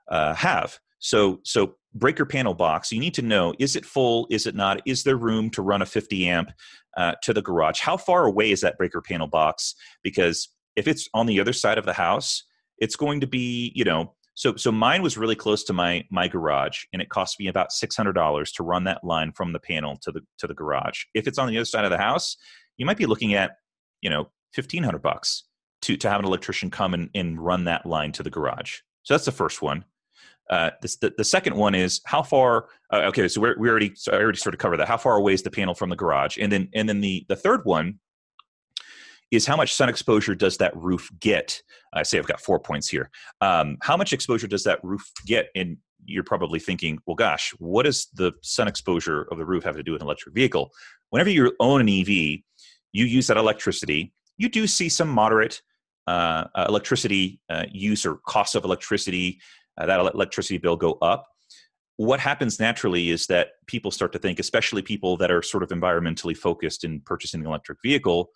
[0.08, 0.78] uh, have.
[0.98, 2.92] So so breaker panel box.
[2.92, 4.26] You need to know: is it full?
[4.30, 4.80] Is it not?
[4.86, 6.52] Is there room to run a 50 amp
[6.96, 7.80] uh, to the garage?
[7.80, 9.74] How far away is that breaker panel box?
[10.02, 12.44] Because if it's on the other side of the house,
[12.78, 14.14] it's going to be you know.
[14.34, 17.72] So so mine was really close to my my garage, and it cost me about
[17.72, 21.04] six hundred dollars to run that line from the panel to the to the garage.
[21.14, 22.36] If it's on the other side of the house,
[22.76, 23.56] you might be looking at
[24.00, 25.44] you know fifteen hundred bucks
[25.82, 28.78] to to have an electrician come and, and run that line to the garage.
[29.02, 29.84] So that's the first one.
[30.50, 32.66] Uh, this, the, the second one is how far.
[32.92, 34.88] Uh, okay, so we're, we already so I already sort of covered that.
[34.88, 36.38] How far away is the panel from the garage?
[36.38, 38.00] And then and then the the third one
[39.30, 41.62] is how much sun exposure does that roof get?
[41.92, 43.10] I say I've got four points here.
[43.40, 45.50] Um, how much exposure does that roof get?
[45.54, 49.76] And you're probably thinking, well, gosh, what does the sun exposure of the roof have
[49.76, 50.72] to do with an electric vehicle?
[51.10, 52.08] Whenever you own an EV,
[52.92, 54.12] you use that electricity.
[54.36, 55.62] You do see some moderate
[56.06, 59.40] uh, uh, electricity uh, use or cost of electricity,
[59.78, 61.26] uh, that electricity bill go up.
[61.96, 65.68] What happens naturally is that people start to think, especially people that are sort of
[65.68, 68.30] environmentally focused in purchasing an electric vehicle,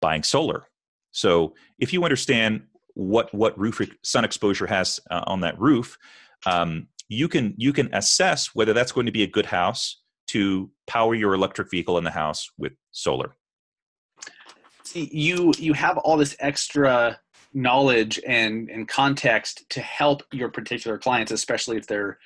[0.00, 0.68] buying solar.
[1.10, 2.62] So if you understand
[2.94, 5.98] what what roof sun exposure has uh, on that roof,
[6.46, 10.70] um, you can you can assess whether that's going to be a good house to
[10.86, 13.34] power your electric vehicle in the house with solar.
[14.94, 17.20] You you have all this extra
[17.54, 22.18] knowledge and and context to help your particular clients, especially if they're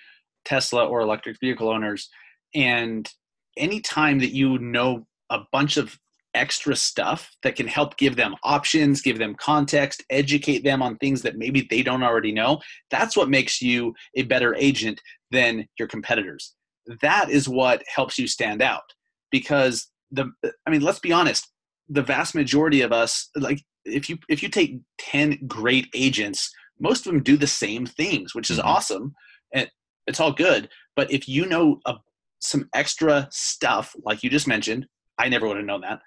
[0.45, 2.09] Tesla or electric vehicle owners.
[2.55, 3.09] And
[3.57, 5.99] anytime that you know a bunch of
[6.35, 11.23] extra stuff that can help give them options, give them context, educate them on things
[11.23, 12.59] that maybe they don't already know,
[12.91, 15.01] that's what makes you a better agent
[15.31, 16.55] than your competitors.
[17.03, 18.83] That is what helps you stand out
[19.31, 20.31] because the
[20.67, 21.52] I mean, let's be honest,
[21.93, 27.07] the vast majority of us like if you if you take 10 great agents, most
[27.07, 28.69] of them do the same things, which is mm-hmm.
[28.69, 29.15] awesome
[29.53, 29.71] and
[30.07, 31.95] it's all good, but if you know a,
[32.41, 34.87] some extra stuff like you just mentioned,
[35.19, 36.01] I never would have known that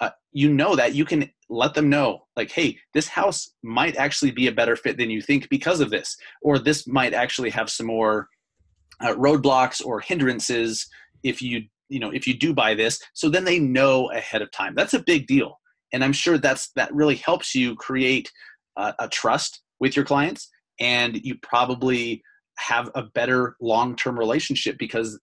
[0.00, 4.30] uh, you know that you can let them know like hey this house might actually
[4.30, 7.70] be a better fit than you think because of this or this might actually have
[7.70, 8.28] some more
[9.00, 10.86] uh, roadblocks or hindrances
[11.22, 14.50] if you you know if you do buy this so then they know ahead of
[14.52, 15.60] time that's a big deal
[15.92, 18.30] and i'm sure that's that really helps you create
[18.76, 20.48] uh, a trust with your clients
[20.80, 22.22] and you probably
[22.58, 25.18] have a better long-term relationship because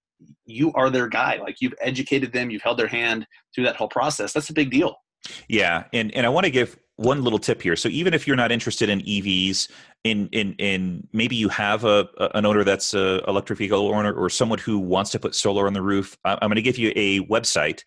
[0.46, 1.38] you are their guy.
[1.38, 4.34] Like you've educated them, you've held their hand through that whole process.
[4.34, 4.96] That's a big deal.
[5.48, 7.76] Yeah, and and I want to give one little tip here.
[7.76, 9.70] So even if you're not interested in EVs,
[10.04, 14.30] in in in maybe you have a, an owner that's a electric vehicle owner or
[14.30, 17.22] someone who wants to put solar on the roof, I'm going to give you a
[17.22, 17.84] website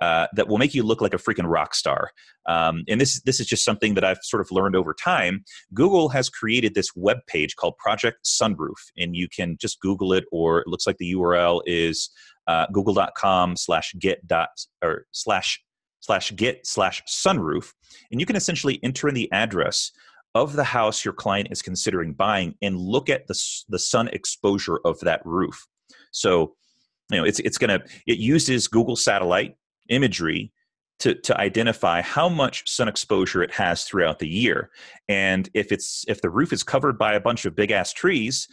[0.00, 2.10] uh, that will make you look like a freaking rock star.
[2.46, 5.44] Um, and this this is just something that I've sort of learned over time.
[5.74, 10.24] Google has created this web page called Project Sunroof, and you can just Google it,
[10.32, 12.10] or it looks like the URL is
[12.46, 14.50] uh, google.com slash get dot
[14.82, 15.62] or slash
[16.00, 17.72] slash get slash sunroof,
[18.10, 19.92] and you can essentially enter in the address
[20.34, 24.78] of the house your client is considering buying and look at the the sun exposure
[24.84, 25.66] of that roof.
[26.10, 26.54] So
[27.10, 29.56] you know it's it's going to it uses google satellite
[29.88, 30.52] imagery
[31.00, 34.70] to, to identify how much sun exposure it has throughout the year.
[35.08, 38.48] And if it's if the roof is covered by a bunch of big ass trees,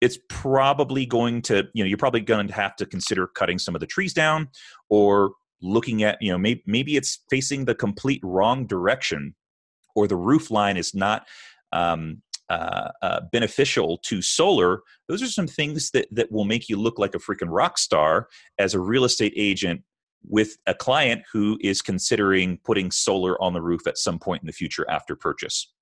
[0.00, 3.74] it's probably going to, you know, you're probably going to have to consider cutting some
[3.74, 4.48] of the trees down
[4.88, 5.32] or
[5.62, 9.34] looking at, you know, maybe maybe it's facing the complete wrong direction
[9.94, 11.26] or the roof line is not
[11.72, 16.76] um, uh, uh, beneficial to solar, those are some things that, that will make you
[16.76, 19.82] look like a freaking rock star as a real estate agent
[20.28, 24.48] with a client who is considering putting solar on the roof at some point in
[24.48, 25.72] the future after purchase.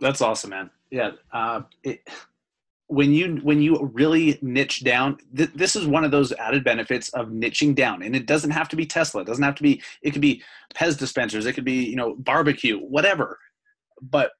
[0.00, 0.70] That's awesome, man.
[0.90, 1.12] Yeah.
[1.32, 2.06] Uh, it,
[2.90, 7.08] when you when you really niche down th- this is one of those added benefits
[7.10, 9.80] of niching down and it doesn't have to be tesla it doesn't have to be
[10.02, 10.42] it could be
[10.74, 13.38] pez dispensers it could be you know barbecue whatever
[14.02, 14.32] but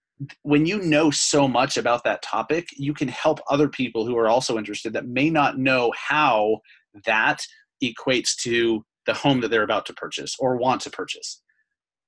[0.42, 4.28] when you know so much about that topic you can help other people who are
[4.28, 6.60] also interested that may not know how
[7.06, 7.40] that
[7.82, 11.42] equates to the home that they're about to purchase or want to purchase.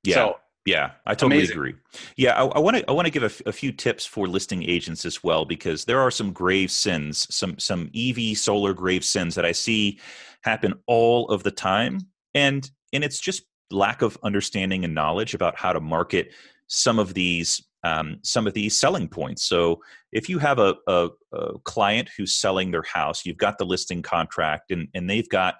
[0.04, 0.14] Yeah.
[0.14, 1.56] So, yeah, I totally amazing.
[1.56, 1.74] agree.
[2.16, 4.62] Yeah, I want to I want to give a, f- a few tips for listing
[4.62, 9.34] agents as well because there are some grave sins, some some EV solar grave sins
[9.34, 9.98] that I see
[10.42, 11.98] happen all of the time,
[12.34, 13.42] and and it's just
[13.72, 16.32] lack of understanding and knowledge about how to market
[16.68, 19.42] some of these um, some of these selling points.
[19.42, 19.82] So
[20.12, 24.02] if you have a, a, a client who's selling their house, you've got the listing
[24.02, 25.56] contract, and and they've got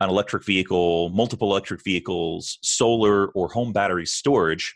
[0.00, 4.74] an electric vehicle, multiple electric vehicles, solar, or home battery storage.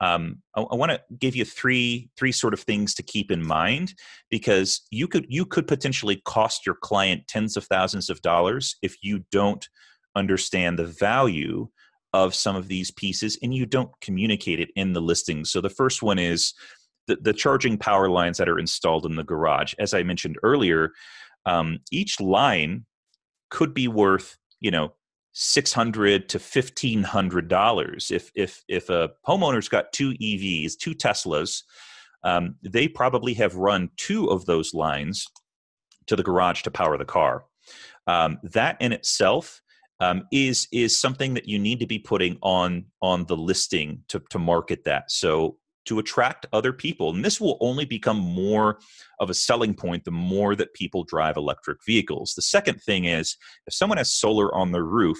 [0.00, 3.44] Um, I, I want to give you three three sort of things to keep in
[3.44, 3.94] mind
[4.30, 8.96] because you could you could potentially cost your client tens of thousands of dollars if
[9.02, 9.68] you don't
[10.14, 11.68] understand the value
[12.12, 15.44] of some of these pieces and you don't communicate it in the listing.
[15.44, 16.54] So the first one is
[17.06, 19.74] the, the charging power lines that are installed in the garage.
[19.78, 20.92] As I mentioned earlier,
[21.44, 22.86] um, each line
[23.50, 24.92] could be worth you know
[25.32, 28.10] six hundred to fifteen hundred dollars.
[28.10, 31.62] If if if a homeowner's got two EVs, two Teslas,
[32.24, 35.26] um, they probably have run two of those lines
[36.06, 37.44] to the garage to power the car.
[38.06, 39.60] Um, that in itself
[40.00, 44.20] um, is is something that you need to be putting on on the listing to
[44.30, 45.10] to market that.
[45.10, 45.58] So
[45.88, 47.14] to attract other people.
[47.14, 48.78] And this will only become more
[49.20, 52.34] of a selling point the more that people drive electric vehicles.
[52.34, 53.36] The second thing is
[53.66, 55.18] if someone has solar on their roof,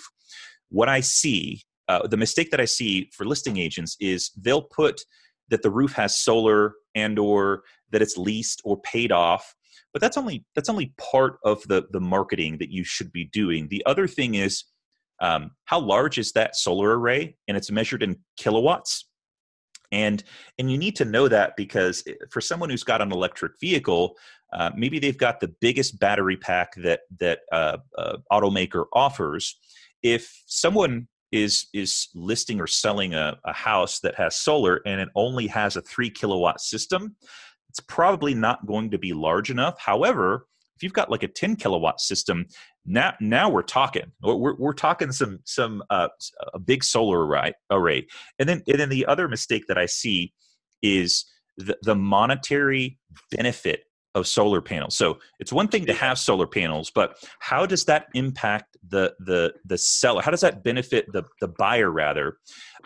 [0.71, 5.03] what I see, uh, the mistake that I see for listing agents is they'll put
[5.49, 9.55] that the roof has solar and or that it's leased or paid off
[9.95, 13.69] but that's only that's only part of the the marketing that you should be doing
[13.69, 14.64] the other thing is
[15.21, 19.08] um, how large is that solar array, and it's measured in kilowatts.
[19.91, 20.22] And
[20.59, 24.16] and you need to know that because eh, for someone who's got an electric vehicle,
[24.53, 29.59] uh, maybe they've got the biggest battery pack that that uh, uh, automaker offers.
[30.03, 35.09] If someone is is listing or selling a, a house that has solar and it
[35.14, 37.16] only has a three kilowatt system,
[37.68, 39.78] it's probably not going to be large enough.
[39.78, 42.47] However, if you've got like a 10 kilowatt system,
[42.89, 44.11] now now we're talking.
[44.22, 46.09] We're, we're talking some some uh,
[46.55, 48.07] a big solar array, array.
[48.39, 50.32] And then and then the other mistake that I see
[50.82, 51.26] is
[51.59, 52.99] the, the monetary
[53.30, 53.84] benefit
[54.14, 54.97] of solar panels.
[54.97, 59.55] So it's one thing to have solar panels, but how does that impact the the
[59.66, 60.22] the seller?
[60.22, 62.39] How does that benefit the the buyer rather?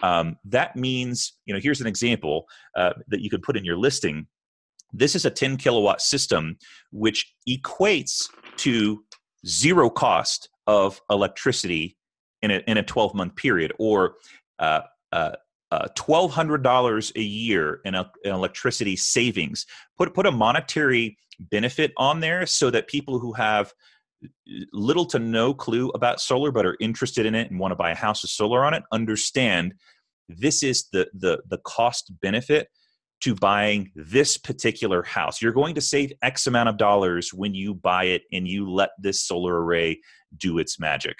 [0.03, 2.47] Um, that means you know here's an example
[2.77, 4.27] uh, that you could put in your listing.
[4.95, 6.59] This is a 10 kilowatt system,
[6.91, 8.29] which equates
[8.59, 9.03] to
[9.47, 11.97] zero cost of electricity
[12.43, 14.15] in a in a 12 month period, or
[14.59, 14.81] uh,
[15.13, 15.33] uh,
[15.71, 19.65] uh, $1,200 a year in, a, in, electricity savings.
[19.97, 23.73] Put, put a monetary benefit on there so that people who have
[24.73, 27.91] little to no clue about solar but are interested in it and want to buy
[27.91, 29.75] a house with solar on it understand
[30.29, 32.69] this is the, the, the cost benefit
[33.23, 35.41] to buying this particular house.
[35.41, 38.91] You're going to save X amount of dollars when you buy it and you let
[38.99, 40.01] this solar array
[40.39, 41.17] do its magic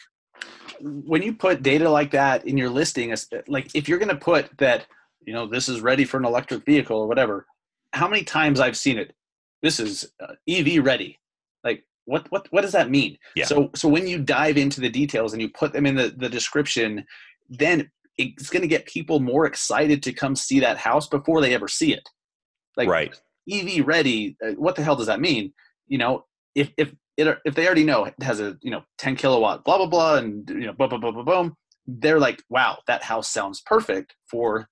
[0.81, 3.15] when you put data like that in your listing,
[3.47, 4.87] like if you're going to put that,
[5.25, 7.47] you know, this is ready for an electric vehicle or whatever,
[7.93, 9.15] how many times I've seen it?
[9.63, 11.21] This is uh, EV ready.
[11.63, 13.17] Like what what what does that mean?
[13.37, 13.45] Yeah.
[13.45, 16.29] So so when you dive into the details and you put them in the, the
[16.29, 17.05] description,
[17.49, 21.55] then it's going to get people more excited to come see that house before they
[21.55, 22.09] ever see it.
[22.77, 23.21] Like right.
[23.51, 24.37] EV ready.
[24.45, 25.53] Uh, what the hell does that mean?
[25.87, 29.17] You know, if if it, if they already know it has a you know 10
[29.17, 31.57] kilowatt blah blah blah and you know boom boom boom boom boom
[31.87, 34.69] they're like wow that house sounds perfect for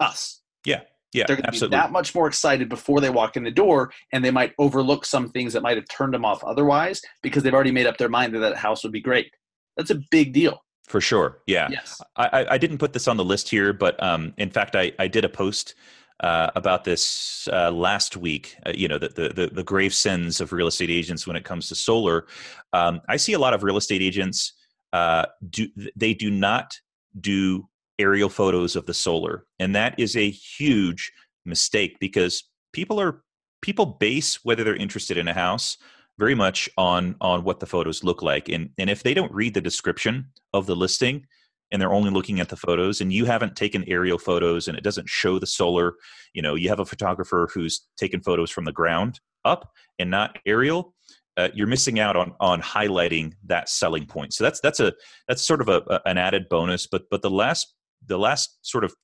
[0.00, 0.80] us yeah
[1.12, 3.90] yeah they're going to be that much more excited before they walk in the door
[4.12, 7.54] and they might overlook some things that might have turned them off otherwise because they've
[7.54, 9.30] already made up their mind that that house would be great
[9.76, 13.24] that's a big deal for sure yeah yes i i didn't put this on the
[13.24, 15.74] list here but um in fact i i did a post
[16.20, 18.56] uh, about this uh, last week.
[18.64, 21.68] Uh, you know, the, the, the grave sins of real estate agents when it comes
[21.68, 22.26] to solar.
[22.72, 24.52] Um, I see a lot of real estate agents
[24.92, 26.78] uh, do they do not
[27.20, 27.68] do
[27.98, 31.12] aerial photos of the solar, and that is a huge
[31.44, 33.22] mistake because people are
[33.60, 35.78] people base whether they're interested in a house
[36.18, 39.54] very much on on what the photos look like, and and if they don't read
[39.54, 41.26] the description of the listing
[41.72, 44.84] and they're only looking at the photos and you haven't taken aerial photos and it
[44.84, 45.94] doesn't show the solar
[46.34, 50.38] you know you have a photographer who's taken photos from the ground up and not
[50.46, 50.94] aerial
[51.36, 54.32] uh, you're missing out on on highlighting that selling point.
[54.32, 54.92] So that's that's a
[55.26, 56.86] that's sort of a, a, an added bonus.
[56.86, 57.74] But but the last
[58.06, 58.94] the last sort of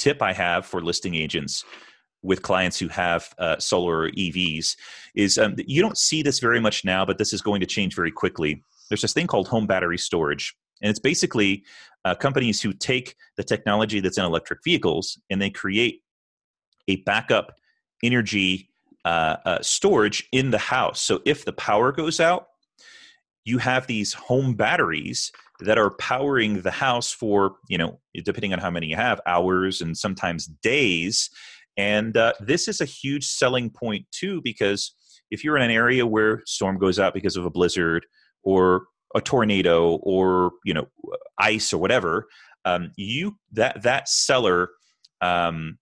[0.00, 1.62] tip i have for listing agents
[2.22, 4.76] with clients who have uh, solar evs
[5.14, 7.94] is um, you don't see this very much now but this is going to change
[7.94, 11.64] very quickly there's this thing called home battery storage and it's basically
[12.04, 16.02] uh, companies who take the technology that's in electric vehicles and they create
[16.88, 17.52] a backup
[18.02, 18.70] energy
[19.04, 21.00] uh, uh, storage in the house.
[21.00, 22.48] So if the power goes out,
[23.44, 28.58] you have these home batteries that are powering the house for you know depending on
[28.58, 31.30] how many you have hours and sometimes days
[31.76, 34.94] and uh, this is a huge selling point too because
[35.30, 38.06] if you're in an area where storm goes out because of a blizzard
[38.42, 40.86] or a tornado or you know
[41.38, 42.26] ice or whatever
[42.64, 44.70] um, you that that seller
[45.20, 45.78] um,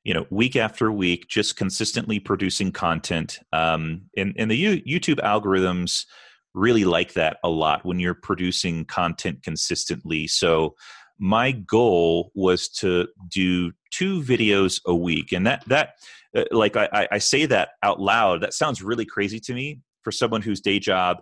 [0.03, 3.39] you know week after week just consistently producing content.
[3.51, 6.05] Um, and, and the youtube algorithms
[6.53, 10.27] really like that a lot when you're producing content consistently.
[10.27, 10.75] So
[11.19, 15.95] my goal was to do two videos a week, and that that
[16.35, 18.41] uh, like I, I say that out loud.
[18.41, 21.17] That sounds really crazy to me for someone whose day job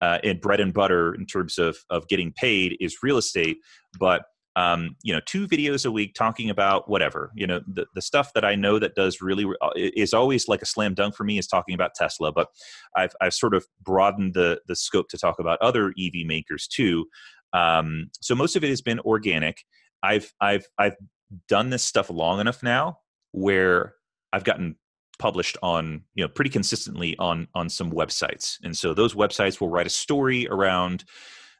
[0.00, 3.58] uh, and bread and butter in terms of of getting paid is real estate,
[3.98, 4.22] but
[4.58, 7.30] um, you know, two videos a week talking about whatever.
[7.36, 10.62] You know, the, the stuff that I know that does really uh, is always like
[10.62, 12.32] a slam dunk for me is talking about Tesla.
[12.32, 12.48] But
[12.96, 17.06] I've I've sort of broadened the the scope to talk about other EV makers too.
[17.52, 19.64] Um, so most of it has been organic.
[20.02, 20.96] I've I've I've
[21.48, 22.98] done this stuff long enough now
[23.32, 23.94] where
[24.32, 24.76] I've gotten
[25.18, 29.68] published on you know pretty consistently on on some websites and so those websites will
[29.68, 31.04] write a story around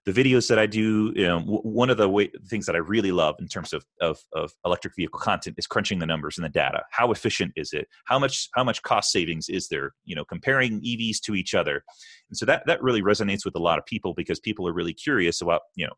[0.09, 2.79] the videos that I do, you know, w- one of the way, things that I
[2.79, 6.45] really love in terms of, of, of electric vehicle content is crunching the numbers and
[6.47, 6.83] the data.
[6.91, 7.89] How efficient is it?
[8.07, 9.93] How much how much cost savings is there?
[10.05, 11.85] You know, comparing EVs to each other,
[12.31, 14.95] and so that that really resonates with a lot of people because people are really
[14.95, 15.93] curious about you know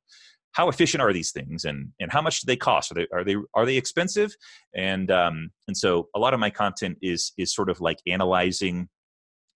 [0.53, 3.23] how efficient are these things and and how much do they cost are they are
[3.23, 4.35] they are they expensive
[4.75, 8.89] and um and so a lot of my content is is sort of like analyzing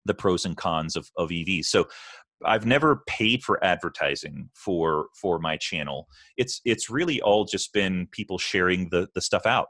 [0.05, 1.65] the pros and cons of, of EVs.
[1.65, 1.87] So
[2.43, 6.07] I've never paid for advertising for for my channel.
[6.37, 9.67] It's it's really all just been people sharing the the stuff out.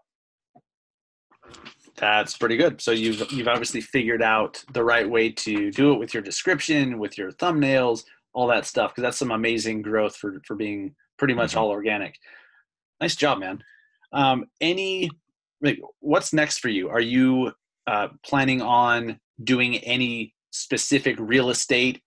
[1.97, 2.81] That's pretty good.
[2.81, 6.99] So you've you've obviously figured out the right way to do it with your description,
[6.99, 8.03] with your thumbnails,
[8.33, 8.91] all that stuff.
[8.91, 11.59] Because that's some amazing growth for for being pretty much mm-hmm.
[11.59, 12.17] all organic.
[12.99, 13.63] Nice job, man.
[14.11, 15.09] Um, any
[15.61, 16.89] like, what's next for you?
[16.89, 17.51] Are you
[17.87, 22.01] uh, planning on doing any specific real estate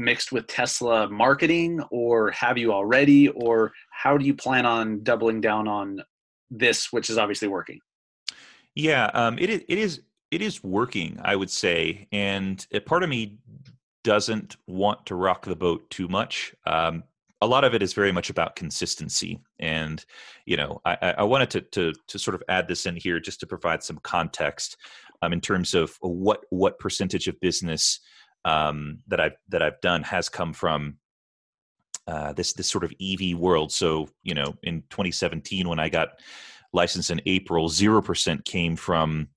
[0.00, 5.40] mixed with Tesla marketing, or have you already, or how do you plan on doubling
[5.40, 6.02] down on
[6.50, 7.78] this, which is obviously working?
[8.74, 9.62] Yeah, um, it is.
[9.68, 10.00] It is.
[10.30, 13.38] It is working, I would say, and a part of me
[14.04, 16.54] doesn't want to rock the boat too much.
[16.66, 17.02] Um,
[17.42, 20.04] a lot of it is very much about consistency, and
[20.46, 23.40] you know, I, I wanted to, to to sort of add this in here just
[23.40, 24.76] to provide some context
[25.22, 28.00] um, in terms of what what percentage of business
[28.44, 30.96] um, that I've that I've done has come from
[32.06, 33.72] uh, this this sort of EV world.
[33.72, 36.20] So you know, in 2017 when I got
[36.72, 39.28] licensed in April, zero percent came from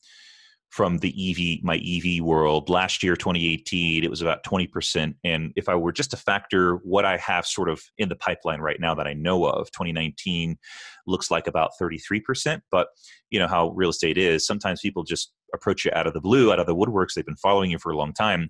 [0.70, 2.68] from the EV my EV world.
[2.68, 5.16] Last year, 2018, it was about 20 percent.
[5.24, 8.60] And if I were just to factor what I have sort of in the pipeline
[8.60, 10.58] right now that I know of, 2019
[11.06, 12.64] looks like about 33 percent.
[12.72, 12.88] But
[13.30, 14.48] you know how real estate is.
[14.48, 17.14] Sometimes people just approach you out of the blue, out of the woodworks.
[17.14, 18.50] They've been following you for a long time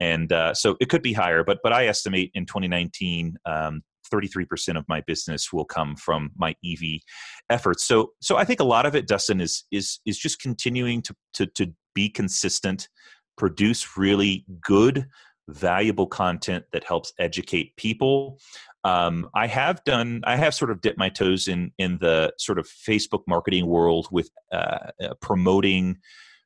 [0.00, 1.44] and uh, so it could be higher.
[1.44, 3.36] But but I estimate in 2019.
[3.46, 3.82] Um,
[4.12, 7.00] 33% of my business will come from my EV
[7.48, 7.86] efforts.
[7.86, 11.16] So so I think a lot of it Dustin is is is just continuing to
[11.34, 12.88] to to be consistent,
[13.36, 15.06] produce really good
[15.48, 18.38] valuable content that helps educate people.
[18.82, 22.58] Um, I have done, I have sort of dipped my toes in in the sort
[22.58, 25.98] of Facebook marketing world with uh, uh, promoting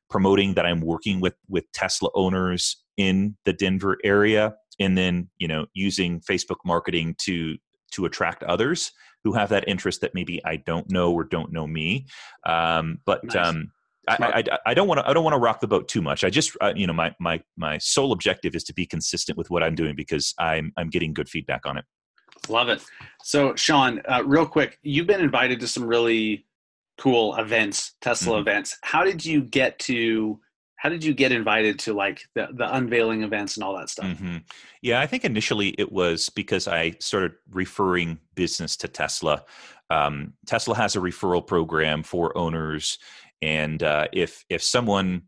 [0.09, 5.47] promoting that I'm working with with Tesla owners in the Denver area and then you
[5.47, 7.57] know using Facebook marketing to
[7.93, 8.91] to attract others
[9.23, 12.05] who have that interest that maybe I don't know or don't know me
[12.45, 13.47] um, but nice.
[13.47, 13.71] um,
[14.07, 16.23] I, I, I, don't want to I don't want to rock the boat too much.
[16.23, 19.49] I just uh, you know my my my sole objective is to be consistent with
[19.49, 21.85] what I'm doing because I'm I'm getting good feedback on it.
[22.47, 22.83] Love it.
[23.23, 26.47] So Sean, uh, real quick, you've been invited to some really
[26.97, 28.47] cool events, Tesla mm-hmm.
[28.47, 28.77] events.
[28.83, 30.39] How did you get to
[30.79, 34.05] how did you get invited to like the, the unveiling events and all that stuff?
[34.05, 34.37] Mm-hmm.
[34.81, 39.43] yeah i think initially it was because i started referring business to tesla.
[39.89, 42.97] Um, tesla has a referral program for owners
[43.41, 45.23] and uh, if if someone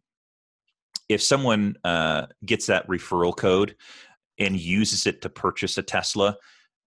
[1.09, 3.75] if someone uh, gets that referral code
[4.39, 6.37] and uses it to purchase a tesla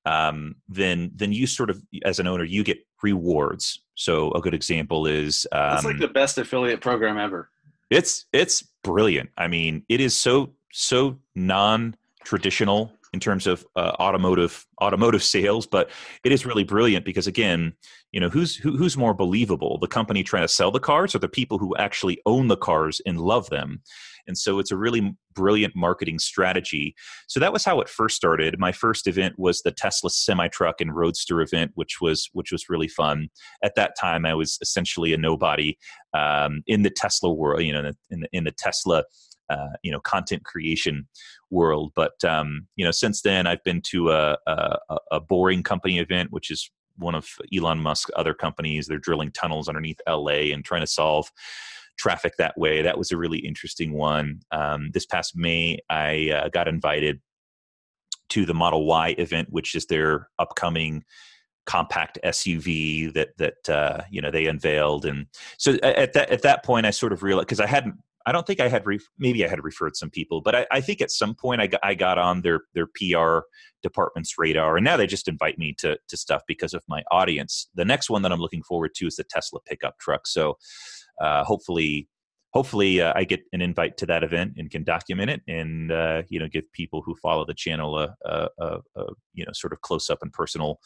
[0.06, 3.82] um, then then you sort of as an owner you get rewards.
[3.94, 7.50] So a good example is um, it's like the best affiliate program ever
[7.94, 9.30] it's it's brilliant.
[9.36, 15.66] I mean, it is so so non traditional in terms of uh, automotive automotive sales,
[15.66, 15.90] but
[16.24, 17.72] it is really brilliant because again,
[18.10, 21.20] you know, who's who, who's more believable, the company trying to sell the cars or
[21.20, 23.82] the people who actually own the cars and love them?
[24.26, 26.94] And so it's a really brilliant marketing strategy.
[27.26, 28.58] So that was how it first started.
[28.58, 32.68] My first event was the Tesla semi truck and roadster event, which was which was
[32.68, 33.28] really fun.
[33.62, 35.76] At that time, I was essentially a nobody
[36.12, 39.04] um, in the Tesla world, you know, in the, in the Tesla
[39.50, 41.06] uh, you know content creation
[41.50, 41.92] world.
[41.94, 44.76] But um, you know, since then, I've been to a, a,
[45.12, 48.86] a, boring company event, which is one of Elon Musk's other companies.
[48.86, 51.30] They're drilling tunnels underneath LA and trying to solve
[51.96, 52.82] traffic that way.
[52.82, 54.40] That was a really interesting one.
[54.50, 57.20] Um, this past May, I uh, got invited
[58.30, 61.04] to the Model Y event, which is their upcoming
[61.66, 65.26] compact SUV that that uh, you know they unveiled, and
[65.58, 67.96] so at that at that point, I sort of realized because I hadn't.
[68.26, 70.80] I don't think I had re- maybe I had referred some people, but I, I
[70.80, 73.40] think at some point I got, I got on their their PR
[73.82, 77.68] department's radar, and now they just invite me to to stuff because of my audience.
[77.74, 80.26] The next one that I'm looking forward to is the Tesla pickup truck.
[80.26, 80.56] So
[81.20, 82.08] uh, hopefully
[82.52, 86.22] hopefully uh, I get an invite to that event and can document it and uh,
[86.28, 89.72] you know give people who follow the channel a, a, a, a, you know sort
[89.72, 90.78] of close up and personal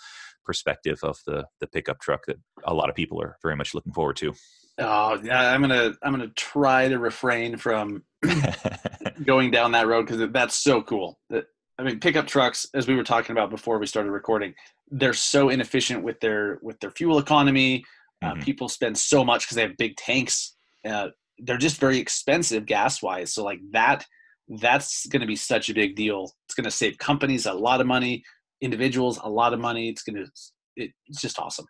[0.44, 3.92] perspective of the the pickup truck that a lot of people are very much looking
[3.92, 4.32] forward to.
[4.78, 8.02] Oh yeah, I'm gonna I'm gonna try to refrain from
[9.24, 11.18] going down that road because that's so cool.
[11.30, 11.46] That
[11.78, 14.54] I mean, pickup trucks, as we were talking about before we started recording,
[14.90, 17.84] they're so inefficient with their with their fuel economy.
[18.22, 18.40] Uh, mm-hmm.
[18.42, 20.56] People spend so much because they have big tanks.
[20.84, 21.08] Uh,
[21.38, 23.32] they're just very expensive gas wise.
[23.32, 24.04] So like that,
[24.48, 26.32] that's going to be such a big deal.
[26.46, 28.24] It's going to save companies a lot of money,
[28.60, 29.88] individuals a lot of money.
[29.88, 30.30] It's going to,
[30.76, 31.66] it's just awesome.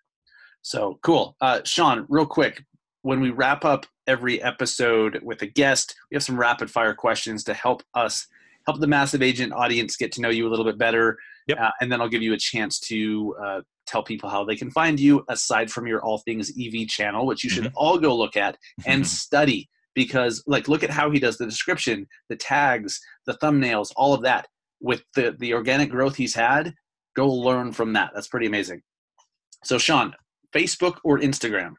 [0.63, 1.37] So cool.
[1.41, 2.65] Uh, Sean, real quick,
[3.03, 7.45] when we wrap up every episode with a guest, we have some rapid fire questions
[7.45, 8.27] to help us
[8.67, 11.17] help the massive agent audience get to know you a little bit better.
[11.47, 11.59] Yep.
[11.59, 14.71] Uh, and then I'll give you a chance to uh, tell people how they can
[14.71, 17.77] find you aside from your All Things EV channel, which you should mm-hmm.
[17.77, 22.07] all go look at and study because, like, look at how he does the description,
[22.29, 24.47] the tags, the thumbnails, all of that.
[24.81, 26.73] With the, the organic growth he's had,
[27.17, 28.13] go learn from that.
[28.15, 28.83] That's pretty amazing.
[29.65, 30.15] So, Sean,
[30.55, 31.75] Facebook or Instagram?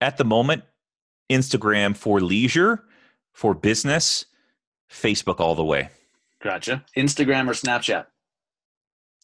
[0.00, 0.62] At the moment,
[1.30, 2.84] Instagram for leisure,
[3.32, 4.24] for business,
[4.90, 5.90] Facebook all the way.
[6.42, 6.84] Gotcha.
[6.96, 8.06] Instagram or Snapchat?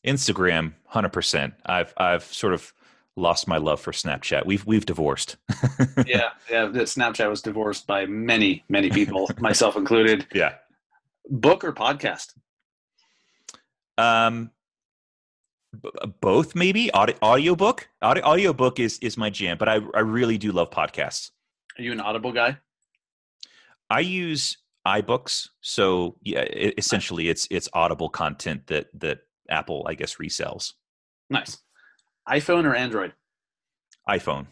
[0.04, 1.54] Instagram, hundred percent.
[1.66, 2.72] I've I've sort of
[3.16, 4.46] lost my love for Snapchat.
[4.46, 5.36] We've we've divorced.
[6.06, 6.68] yeah, yeah.
[6.68, 10.26] Snapchat was divorced by many many people, myself included.
[10.32, 10.54] Yeah.
[11.28, 12.34] Book or podcast?
[13.98, 14.50] Um,
[15.82, 15.90] b-
[16.20, 16.90] both maybe.
[16.92, 17.88] Audio audiobook.
[18.00, 21.32] Audio audiobook is is my jam, but I I really do love podcasts.
[21.78, 22.58] Are you an Audible guy?
[23.90, 25.48] I use iBooks.
[25.60, 30.74] So yeah, it, essentially, it's it's Audible content that that Apple, I guess, resells.
[31.30, 31.58] Nice.
[32.28, 33.12] iPhone or Android?
[34.08, 34.46] iPhone.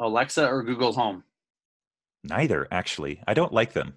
[0.00, 1.24] Alexa or Google Home?
[2.24, 3.20] Neither, actually.
[3.26, 3.94] I don't like them.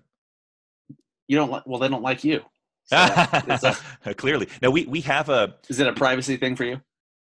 [1.28, 1.64] You don't like?
[1.66, 2.42] Well, they don't like you.
[2.86, 4.70] So a, Clearly, no.
[4.70, 5.56] We we have a.
[5.70, 6.82] Is it a privacy thing for you?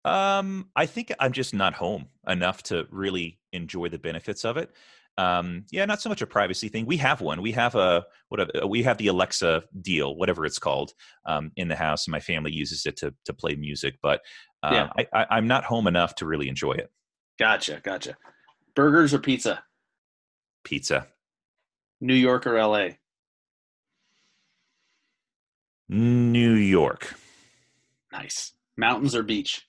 [0.03, 4.71] Um, I think I'm just not home enough to really enjoy the benefits of it
[5.17, 6.85] um, yeah, not so much a privacy thing.
[6.85, 7.41] We have one.
[7.41, 10.93] We have a what we have the Alexa deal, whatever it's called,
[11.25, 13.95] um, in the house, and my family uses it to to play music.
[14.01, 14.21] But
[14.63, 14.89] um, yeah.
[14.97, 16.89] I, I, I'm not home enough to really enjoy it.
[17.37, 18.17] Gotcha, gotcha.
[18.75, 19.63] Burgers or pizza?
[20.63, 21.07] Pizza.
[22.01, 22.97] New York or L.A.
[25.89, 27.13] New York.
[28.11, 28.53] Nice.
[28.77, 29.67] Mountains or beach?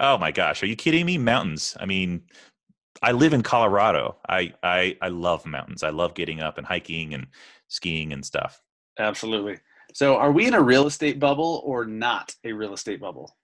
[0.00, 1.16] Oh my gosh, are you kidding me?
[1.18, 1.76] Mountains.
[1.78, 2.22] I mean,
[3.00, 4.16] I live in Colorado.
[4.28, 5.82] I, I I love mountains.
[5.82, 7.28] I love getting up and hiking and
[7.68, 8.60] skiing and stuff.
[8.98, 9.58] Absolutely.
[9.94, 13.36] So, are we in a real estate bubble or not a real estate bubble?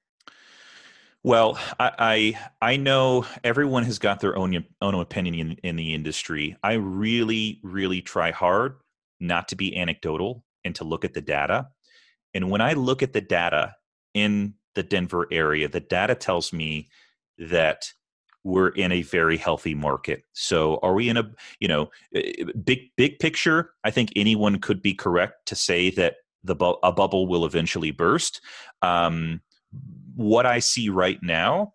[1.24, 5.94] Well, I, I, I know everyone has got their own own opinion in, in the
[5.94, 6.56] industry.
[6.62, 8.76] I really really try hard
[9.20, 11.68] not to be anecdotal and to look at the data.
[12.34, 13.74] And when I look at the data
[14.14, 16.88] in the Denver area, the data tells me
[17.38, 17.92] that
[18.44, 20.22] we're in a very healthy market.
[20.32, 21.30] So are we in a,
[21.60, 25.90] you know, eh, eh, big big picture, I think anyone could be correct to say
[25.90, 28.40] that the bu- a bubble will eventually burst.
[28.82, 29.40] Um,
[30.14, 31.74] what I see right now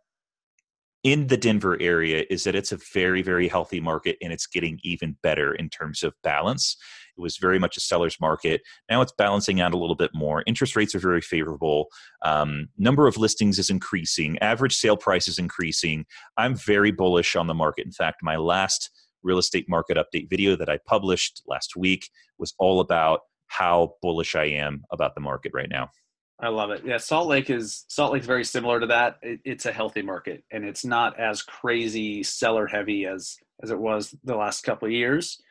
[1.03, 4.80] in the Denver area is that it's a very, very healthy market and it's getting
[4.84, 6.78] even better in terms of balance.
[7.18, 8.61] It was very much a seller's market.
[8.89, 10.43] Now it's balancing out a little bit more.
[10.47, 11.88] Interest rates are very favorable.
[12.24, 14.38] Um, number of listings is increasing.
[14.39, 16.05] Average sale price is increasing.
[16.38, 17.86] I'm very bullish on the market.
[17.86, 18.89] In fact, my last
[19.24, 24.36] real estate market update video that I published last week was all about how bullish
[24.36, 25.89] I am about the market right now.
[26.39, 26.82] I love it.
[26.86, 29.18] Yeah, Salt Lake is Salt Lake's very similar to that.
[29.22, 33.80] It, it's a healthy market, and it's not as crazy seller heavy as as it
[33.80, 35.41] was the last couple of years.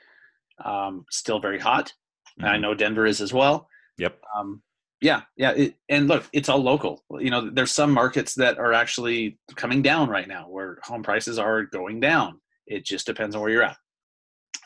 [0.64, 1.92] Um, still very hot.
[2.38, 2.48] Mm-hmm.
[2.48, 3.68] I know Denver is as well.
[3.98, 4.18] Yep.
[4.36, 4.62] Um,
[5.00, 5.50] yeah, yeah.
[5.50, 7.04] It, and look, it's all local.
[7.10, 11.38] You know, there's some markets that are actually coming down right now, where home prices
[11.38, 12.40] are going down.
[12.66, 13.76] It just depends on where you're at.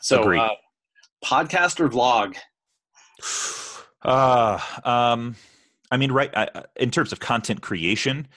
[0.01, 0.55] So, uh,
[1.25, 2.35] podcast or vlog?
[4.03, 5.35] Uh, um,
[5.91, 8.27] I mean, right I, in terms of content creation,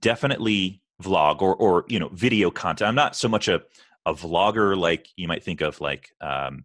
[0.00, 2.88] definitely vlog or or you know video content.
[2.88, 3.62] I'm not so much a
[4.06, 6.64] a vlogger like you might think of like um,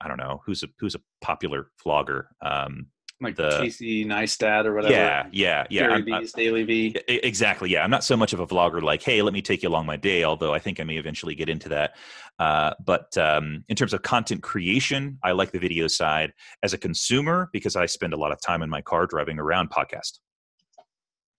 [0.00, 2.24] I don't know who's a who's a popular vlogger.
[2.42, 2.88] Um,
[3.18, 4.92] like the- Casey Neistat or whatever.
[4.92, 5.80] yeah, yeah, yeah.
[5.80, 7.00] Gary I'm- Vee, I'm- DailyVee.
[7.08, 7.70] Exactly.
[7.70, 7.82] Yeah.
[7.82, 9.96] I'm not so much of a vlogger like, hey, let me take you along my
[9.96, 11.96] day, although I think I may eventually get into that.
[12.38, 16.34] Uh, but um, in terms of content creation, I like the video side.
[16.62, 19.70] As a consumer, because I spend a lot of time in my car driving around,
[19.70, 20.18] podcast,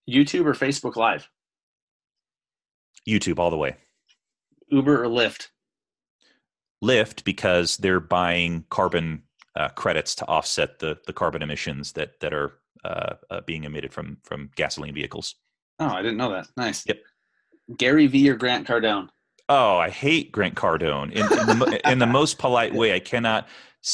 [0.09, 1.29] YouTube or Facebook Live,
[3.07, 3.75] YouTube all the way.
[4.69, 5.49] Uber or Lyft.
[6.83, 9.23] Lyft because they're buying carbon
[9.55, 12.53] uh, credits to offset the, the carbon emissions that, that are
[12.85, 15.35] uh, uh, being emitted from, from gasoline vehicles.
[15.79, 16.47] Oh, I didn't know that.
[16.55, 16.85] Nice.
[16.87, 16.99] Yep.
[17.77, 19.09] Gary V or Grant Cardone.
[19.49, 22.93] Oh, I hate Grant Cardone in, in, the, in the most polite way.
[22.93, 23.47] I cannot.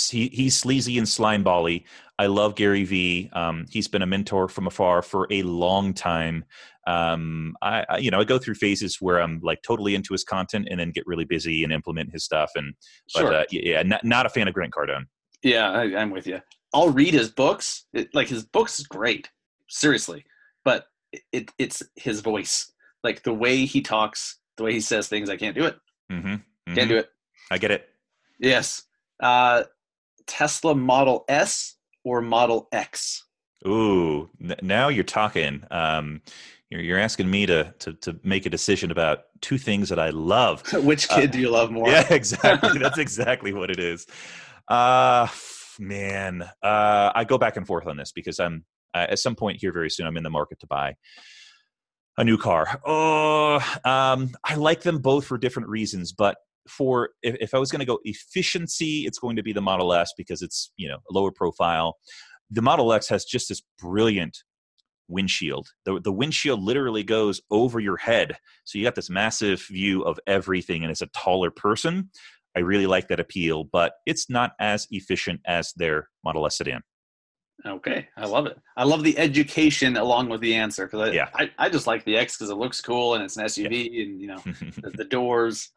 [0.10, 1.84] He, he's sleazy and slimebally.
[2.18, 3.30] I love Gary Vee.
[3.34, 6.46] Um, he's been a mentor from afar for a long time.
[6.86, 10.24] Um, I, I, you know, I go through phases where I'm like totally into his
[10.24, 12.52] content and then get really busy and implement his stuff.
[12.56, 12.74] And
[13.14, 13.34] but Sure.
[13.34, 15.06] uh, yeah, not, not a fan of Grant Cardone.
[15.44, 16.40] yeah, I, I'm with you.
[16.74, 17.86] I'll read his books.
[17.94, 19.30] It, like his books is great,
[19.70, 20.26] seriously.
[20.66, 20.88] But
[21.32, 22.72] it, it's his voice,
[23.04, 25.30] like the way he talks, the way he says things.
[25.30, 25.78] I can't do it.
[26.12, 26.74] Mm-hmm.
[26.74, 27.10] Can't do it.
[27.52, 27.88] I get it.
[28.40, 28.84] Yes.
[29.22, 29.64] Uh,
[30.26, 33.24] Tesla Model S or Model X.
[33.68, 35.64] Ooh, n- now you're talking.
[35.72, 36.22] Um,
[36.74, 40.10] you're, you're asking me to, to to make a decision about two things that I
[40.10, 40.64] love.
[40.84, 41.88] Which kid do you love more?
[41.88, 42.80] Uh, Yeah, exactly.
[42.82, 44.06] That's exactly what it is.
[44.68, 45.28] Uh
[45.80, 49.58] man, uh, I go back and forth on this because I'm uh, at some point
[49.60, 50.06] here very soon.
[50.06, 50.94] I'm in the market to buy
[52.18, 52.80] a new car.
[52.86, 57.72] Oh, um, I like them both for different reasons, but for if, if I was
[57.72, 60.98] going to go efficiency, it's going to be the Model S because it's you know
[60.98, 61.98] a lower profile.
[62.52, 64.44] The Model X has just this brilliant
[65.08, 65.70] windshield.
[65.86, 68.38] The, the windshield literally goes over your head.
[68.66, 72.10] So you got this massive view of everything, and it's a taller person.
[72.56, 76.82] I really like that appeal, but it's not as efficient as their Model S sedan.
[77.66, 78.60] Okay, I love it.
[78.76, 81.30] I love the education along with the answer because I, Yeah.
[81.34, 84.20] I, I just like the X because it looks cool and it's an SUV and
[84.20, 84.42] you know
[84.82, 85.72] the, the doors.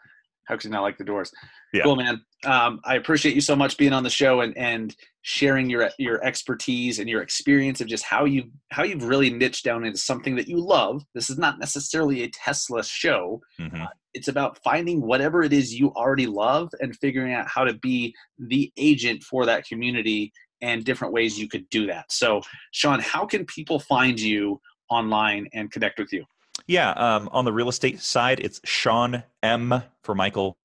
[0.44, 1.30] How could you not like the doors?
[1.72, 1.82] Yeah.
[1.82, 2.20] Cool, man.
[2.44, 4.94] Um, I appreciate you so much being on the show and and
[5.28, 9.64] sharing your your expertise and your experience of just how you how you've really niched
[9.64, 11.04] down into something that you love.
[11.14, 13.42] This is not necessarily a Tesla show.
[13.58, 13.88] Mhm.
[14.14, 18.14] It's about finding whatever it is you already love and figuring out how to be
[18.38, 22.12] the agent for that community and different ways you could do that.
[22.12, 24.60] So, Sean, how can people find you
[24.90, 26.24] online and connect with you?
[26.68, 30.56] Yeah, um, on the real estate side, it's Sean M for Michael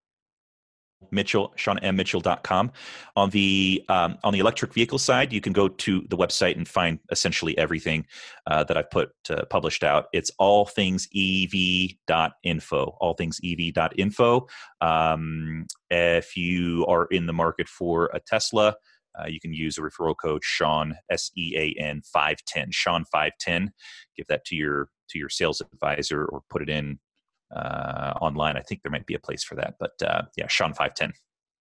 [1.09, 2.71] Mitchell, SeanMMitchell.com.
[3.15, 6.67] On the um, on the electric vehicle side, you can go to the website and
[6.67, 8.05] find essentially everything
[8.47, 10.05] uh, that I've put uh, published out.
[10.13, 12.97] It's all things ev.info.
[12.99, 14.47] All things ev.info.
[14.81, 18.75] Um, if you are in the market for a Tesla,
[19.19, 23.05] uh, you can use a referral code Sean S E A N five ten Sean
[23.11, 23.71] five ten.
[24.15, 26.99] Give that to your to your sales advisor or put it in
[27.55, 28.57] uh, online.
[28.57, 31.13] I think there might be a place for that, but uh, yeah, Sean five ten.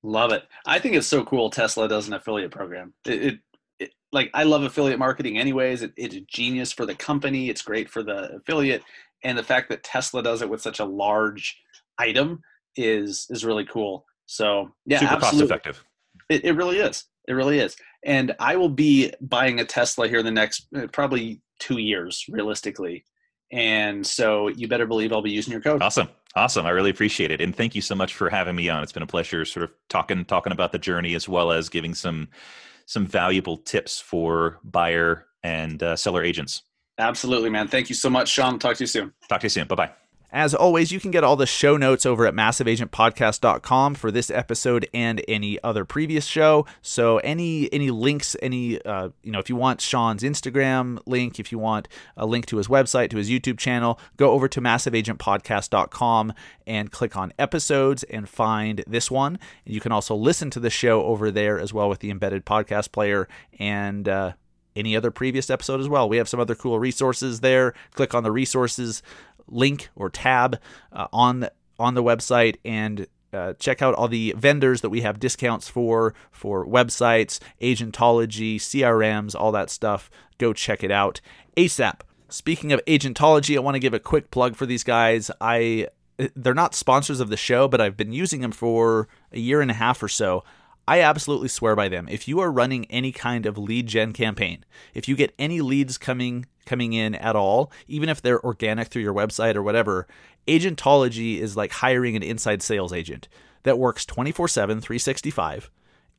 [0.03, 0.45] Love it.
[0.67, 2.95] I think it's so cool Tesla does an affiliate program.
[3.07, 3.39] It, it,
[3.79, 5.83] it like I love affiliate marketing anyways.
[5.83, 7.51] It, it's genius for the company.
[7.51, 8.83] It's great for the affiliate,
[9.25, 11.61] and the fact that Tesla does it with such a large
[11.99, 12.43] item
[12.77, 14.07] is is really cool.
[14.27, 15.85] So yeah, Super cost effective.
[16.29, 17.05] It, it really is.
[17.29, 17.77] It really is.
[18.05, 22.25] And I will be buying a Tesla here in the next uh, probably two years,
[22.29, 23.05] realistically.
[23.53, 25.83] And so you better believe I'll be using your code.
[25.83, 26.09] Awesome.
[26.37, 26.65] Awesome.
[26.65, 27.41] I really appreciate it.
[27.41, 28.83] And thank you so much for having me on.
[28.83, 31.95] It's been a pleasure sort of talking talking about the journey as well as giving
[31.95, 32.29] some
[32.87, 36.63] some valuable tips for buyer and uh, seller agents.
[36.99, 37.67] Absolutely, man.
[37.67, 38.59] Thank you so much, Sean.
[38.59, 39.13] Talk to you soon.
[39.29, 39.67] Talk to you soon.
[39.67, 39.91] Bye-bye.
[40.33, 44.89] As always, you can get all the show notes over at massiveagentpodcast.com for this episode
[44.95, 46.67] and any other previous show.
[46.83, 51.51] So any any links, any uh, you know, if you want Sean's Instagram link, if
[51.51, 56.33] you want a link to his website, to his YouTube channel, go over to massiveagentpodcast.com
[56.67, 59.39] and click on episodes and find this one.
[59.65, 62.93] You can also listen to the show over there as well with the embedded podcast
[62.93, 63.27] player
[63.59, 64.33] and uh,
[64.77, 66.09] any other previous episode as well.
[66.09, 67.75] We have some other cool resources there.
[67.95, 69.03] Click on the resources
[69.51, 70.59] link or tab
[70.93, 71.49] uh, on
[71.79, 76.15] on the website and uh, check out all the vendors that we have discounts for
[76.31, 80.11] for websites, agentology, CRMs, all that stuff.
[80.39, 81.21] Go check it out
[81.57, 82.01] ASAP.
[82.29, 85.31] Speaking of agentology, I want to give a quick plug for these guys.
[85.41, 85.89] I
[86.35, 89.71] they're not sponsors of the show, but I've been using them for a year and
[89.71, 90.45] a half or so.
[90.91, 92.09] I absolutely swear by them.
[92.11, 95.97] If you are running any kind of lead gen campaign, if you get any leads
[95.97, 100.09] coming coming in at all, even if they're organic through your website or whatever,
[100.49, 103.29] Agentology is like hiring an inside sales agent
[103.63, 105.71] that works 24/7, 365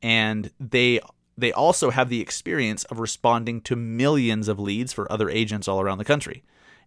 [0.02, 1.00] and they
[1.36, 5.82] they also have the experience of responding to millions of leads for other agents all
[5.82, 6.44] around the country.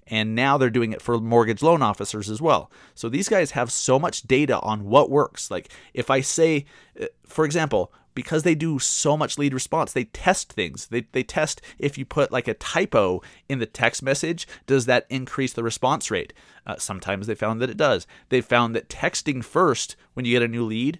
[0.07, 2.71] And now they're doing it for mortgage loan officers as well.
[2.93, 5.49] So these guys have so much data on what works.
[5.49, 6.65] Like if I say,
[6.99, 10.87] uh, for example, because they do so much lead response, they test things.
[10.87, 15.05] They, they test if you put like a typo in the text message, does that
[15.09, 16.33] increase the response rate?
[16.65, 18.07] Uh, sometimes they found that it does.
[18.29, 20.99] They found that texting first when you get a new lead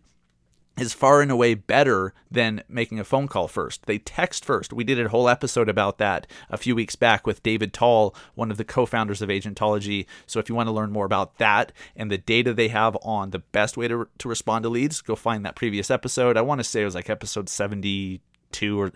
[0.77, 3.85] is far and away better than making a phone call first.
[3.85, 4.73] They text first.
[4.73, 8.51] We did a whole episode about that a few weeks back with David Tall, one
[8.51, 10.05] of the co founders of Agentology.
[10.25, 13.29] So if you want to learn more about that and the data they have on
[13.29, 16.37] the best way to, to respond to leads, go find that previous episode.
[16.37, 18.91] I want to say it was like episode 72 or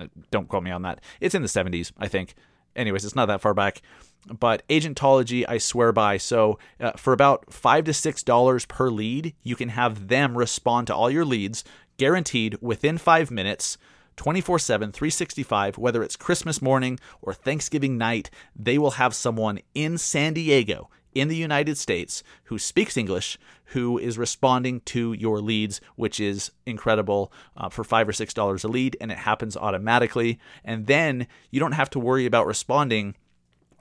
[0.00, 1.00] uh, don't quote me on that.
[1.20, 2.34] It's in the 70s, I think.
[2.76, 3.82] Anyways, it's not that far back.
[4.26, 6.18] But agentology i swear by.
[6.18, 10.86] So uh, for about five to six dollars per lead you can have them respond
[10.88, 11.64] to all your leads
[11.96, 13.76] guaranteed within five minutes
[14.16, 19.98] 24 7 365 whether it's christmas morning or thanksgiving night they will have someone in
[19.98, 25.80] san diego in the united states who speaks english who is responding to your leads
[25.96, 30.38] which is incredible uh, for five or six dollars a lead and it happens automatically
[30.64, 33.14] and then you don't have to worry about responding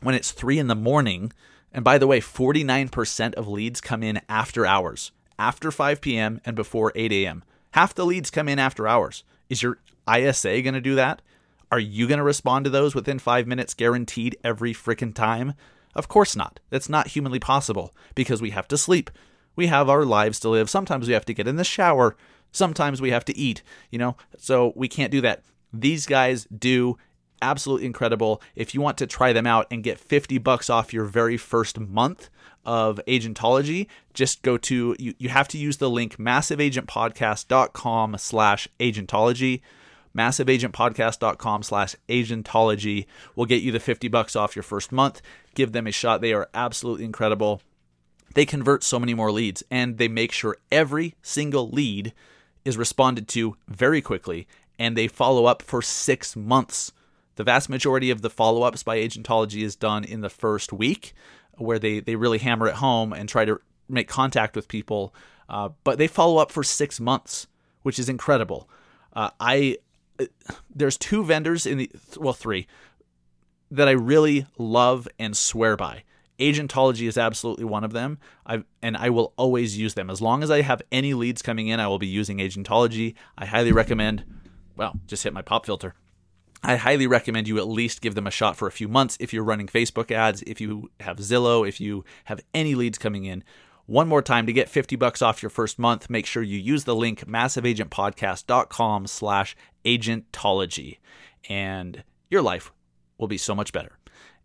[0.02, 1.32] when it's three in the morning.
[1.72, 6.42] And by the way, 49% of leads come in after hours, after 5 p.m.
[6.46, 7.44] and before 8 a.m.
[7.72, 9.24] Half the leads come in after hours.
[9.50, 9.80] Is your
[10.12, 11.22] ISA going to do that?
[11.72, 15.54] Are you going to respond to those within five minutes guaranteed every freaking time?
[15.96, 16.60] Of course not.
[16.70, 19.10] That's not humanly possible because we have to sleep.
[19.56, 20.70] We have our lives to live.
[20.70, 22.16] Sometimes we have to get in the shower.
[22.52, 25.44] Sometimes we have to eat, you know, so we can't do that.
[25.74, 26.98] These guys do
[27.42, 28.42] absolutely incredible.
[28.56, 31.80] If you want to try them out and get 50 bucks off your very first
[31.80, 32.30] month
[32.66, 39.62] of agentology, just go to you, you have to use the link massiveagentpodcast.com slash agentology.
[40.16, 43.06] Massiveagentpodcast.com slash agentology
[43.36, 45.22] will get you the 50 bucks off your first month.
[45.56, 46.22] Give them a shot.
[46.22, 47.62] They are absolutely incredible.
[48.36, 52.14] They convert so many more leads and they make sure every single lead
[52.66, 54.48] is responded to very quickly
[54.78, 56.92] and they follow up for six months.
[57.36, 61.14] The vast majority of the follow ups by Agentology is done in the first week,
[61.58, 65.14] where they, they really hammer it home and try to make contact with people.
[65.48, 67.48] Uh, but they follow up for six months,
[67.82, 68.70] which is incredible.
[69.14, 69.78] Uh, I
[70.74, 72.68] there's two vendors in the well three
[73.72, 76.04] that I really love and swear by.
[76.40, 78.18] Agentology is absolutely one of them.
[78.46, 81.68] I and I will always use them as long as I have any leads coming
[81.68, 81.80] in.
[81.80, 83.16] I will be using Agentology.
[83.38, 84.24] I highly recommend.
[84.78, 85.96] Well, just hit my pop filter.
[86.64, 89.34] I highly recommend you at least give them a shot for a few months if
[89.34, 93.44] you're running Facebook ads, if you have Zillow, if you have any leads coming in.
[93.90, 96.84] One more time to get 50 bucks off your first month, make sure you use
[96.84, 101.00] the link massiveagentpodcast.com slash agentology
[101.50, 102.72] and your life
[103.18, 103.98] will be so much better.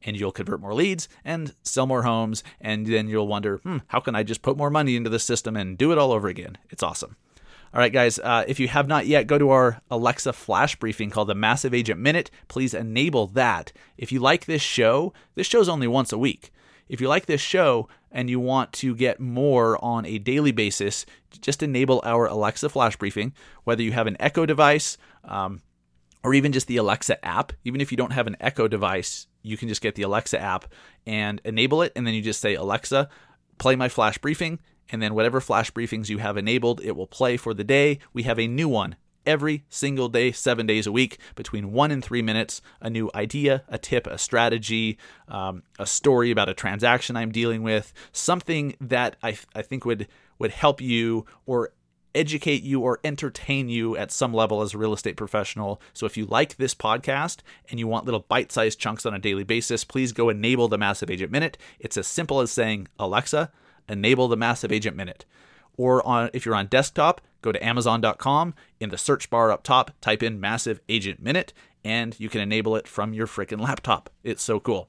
[0.03, 2.43] And you'll convert more leads and sell more homes.
[2.59, 5.59] And then you'll wonder, hmm, how can I just put more money into the system
[5.59, 6.57] and do it all over again?
[6.71, 7.17] It's awesome.
[7.75, 11.11] All right, guys, uh, if you have not yet, go to our Alexa flash briefing
[11.11, 12.31] called the Massive Agent Minute.
[12.49, 13.75] Please enable that.
[13.99, 16.51] If you like this show, this show's only once a week.
[16.89, 21.07] If you like this show and you want to get more on a daily basis,
[21.41, 23.33] just enable our Alexa flash briefing,
[23.65, 25.63] whether you have an Echo device um,
[26.23, 27.53] or even just the Alexa app.
[27.65, 30.67] Even if you don't have an Echo device, you can just get the Alexa app
[31.07, 31.93] and enable it.
[31.97, 33.09] And then you just say, Alexa,
[33.59, 34.59] play my flash briefing
[34.91, 37.99] and then whatever flash briefings you have enabled, it will play for the day.
[38.13, 42.05] We have a new one every single day, seven days a week, between one and
[42.05, 42.61] three minutes.
[42.81, 44.99] A new idea, a tip, a strategy,
[45.29, 50.09] um, a story about a transaction I'm dealing with, something that I, I think would
[50.39, 51.73] would help you or
[52.15, 55.81] educate you or entertain you at some level as a real estate professional.
[55.93, 59.43] So if you like this podcast and you want little bite-sized chunks on a daily
[59.43, 61.59] basis, please go enable the Massive Agent Minute.
[61.81, 63.51] It's as simple as saying, Alexa,
[63.89, 65.25] enable the Massive Agent Minute.
[65.77, 69.91] Or on if you're on desktop, go to amazon.com in the search bar up top,
[70.01, 71.53] type in Massive Agent Minute
[71.85, 74.09] and you can enable it from your freaking laptop.
[74.23, 74.89] It's so cool.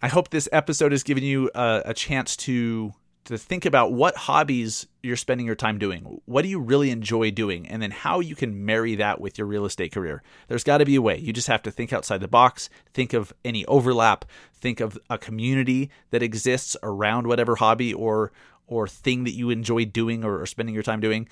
[0.00, 2.92] I hope this episode has given you a, a chance to
[3.24, 6.20] to think about what hobbies you're spending your time doing.
[6.24, 7.68] What do you really enjoy doing?
[7.68, 10.24] And then how you can marry that with your real estate career.
[10.48, 11.18] There's got to be a way.
[11.18, 15.18] You just have to think outside the box, think of any overlap, think of a
[15.18, 18.32] community that exists around whatever hobby or
[18.66, 21.28] or thing that you enjoy doing or, or spending your time doing.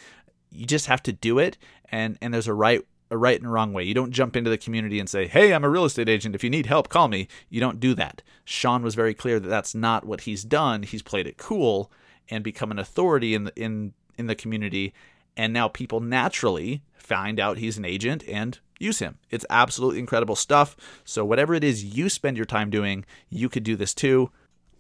[0.51, 1.59] You just have to do it
[1.91, 3.83] and and there's a right a right and wrong way.
[3.83, 6.35] You don't jump into the community and say, "Hey, I'm a real estate agent.
[6.35, 8.23] If you need help, call me." You don't do that.
[8.45, 10.85] Sean was very clear that that's not what he's done.
[10.85, 11.91] He's played it cool
[12.29, 14.95] and become an authority in the, in in the community,
[15.37, 19.19] and now people naturally find out he's an agent and use him.
[19.31, 20.77] It's absolutely incredible stuff.
[21.05, 24.31] So, whatever it is you spend your time doing, you could do this too.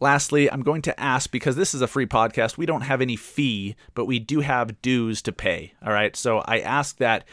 [0.01, 3.16] Lastly, I'm going to ask because this is a free podcast, we don't have any
[3.16, 5.74] fee, but we do have dues to pay.
[5.84, 6.16] All right.
[6.16, 7.24] So, I ask that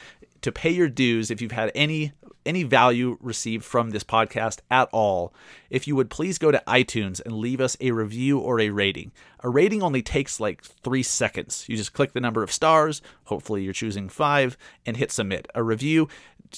[0.42, 2.12] to pay your dues if you've had any
[2.46, 5.34] any value received from this podcast at all,
[5.70, 9.12] if you would please go to iTunes and leave us a review or a rating.
[9.42, 11.66] A rating only takes like three seconds.
[11.68, 15.50] You just click the number of stars, hopefully you're choosing five, and hit submit.
[15.54, 16.08] A review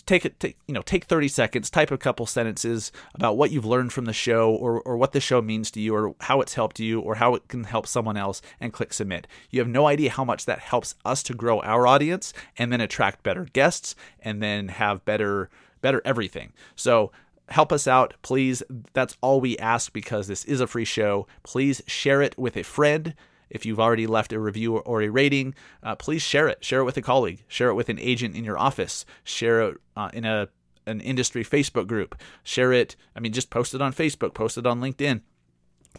[0.05, 3.93] take it you know take 30 seconds type a couple sentences about what you've learned
[3.93, 6.79] from the show or, or what the show means to you or how it's helped
[6.79, 10.09] you or how it can help someone else and click submit you have no idea
[10.09, 14.41] how much that helps us to grow our audience and then attract better guests and
[14.41, 15.49] then have better
[15.81, 16.53] better everything.
[16.75, 17.11] So
[17.49, 18.63] help us out, please.
[18.93, 21.27] That's all we ask because this is a free show.
[21.43, 23.15] Please share it with a friend.
[23.49, 26.63] If you've already left a review or a rating, uh, please share it.
[26.63, 27.43] Share it with a colleague.
[27.47, 29.05] Share it with an agent in your office.
[29.23, 30.49] Share it uh, in a
[30.85, 32.15] an industry Facebook group.
[32.43, 32.95] Share it.
[33.15, 34.33] I mean, just post it on Facebook.
[34.33, 35.21] Post it on LinkedIn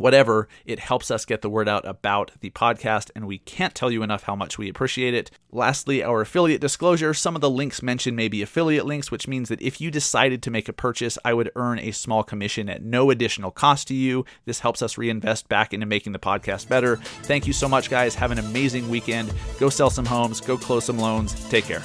[0.00, 3.90] whatever, it helps us get the word out about the podcast, and we can't tell
[3.90, 5.30] you enough how much we appreciate it.
[5.52, 9.50] Lastly, our affiliate disclosure some of the links mentioned may be affiliate links, which means
[9.50, 12.82] that if you decided to make a purchase, I would earn a small commission at
[12.82, 14.24] no additional cost to you.
[14.46, 16.96] This helps us reinvest back into making the podcast better.
[16.96, 18.14] Thank you so much, guys.
[18.14, 19.32] Have an amazing weekend.
[19.58, 21.34] Go sell some homes, go close some loans.
[21.50, 21.82] Take care.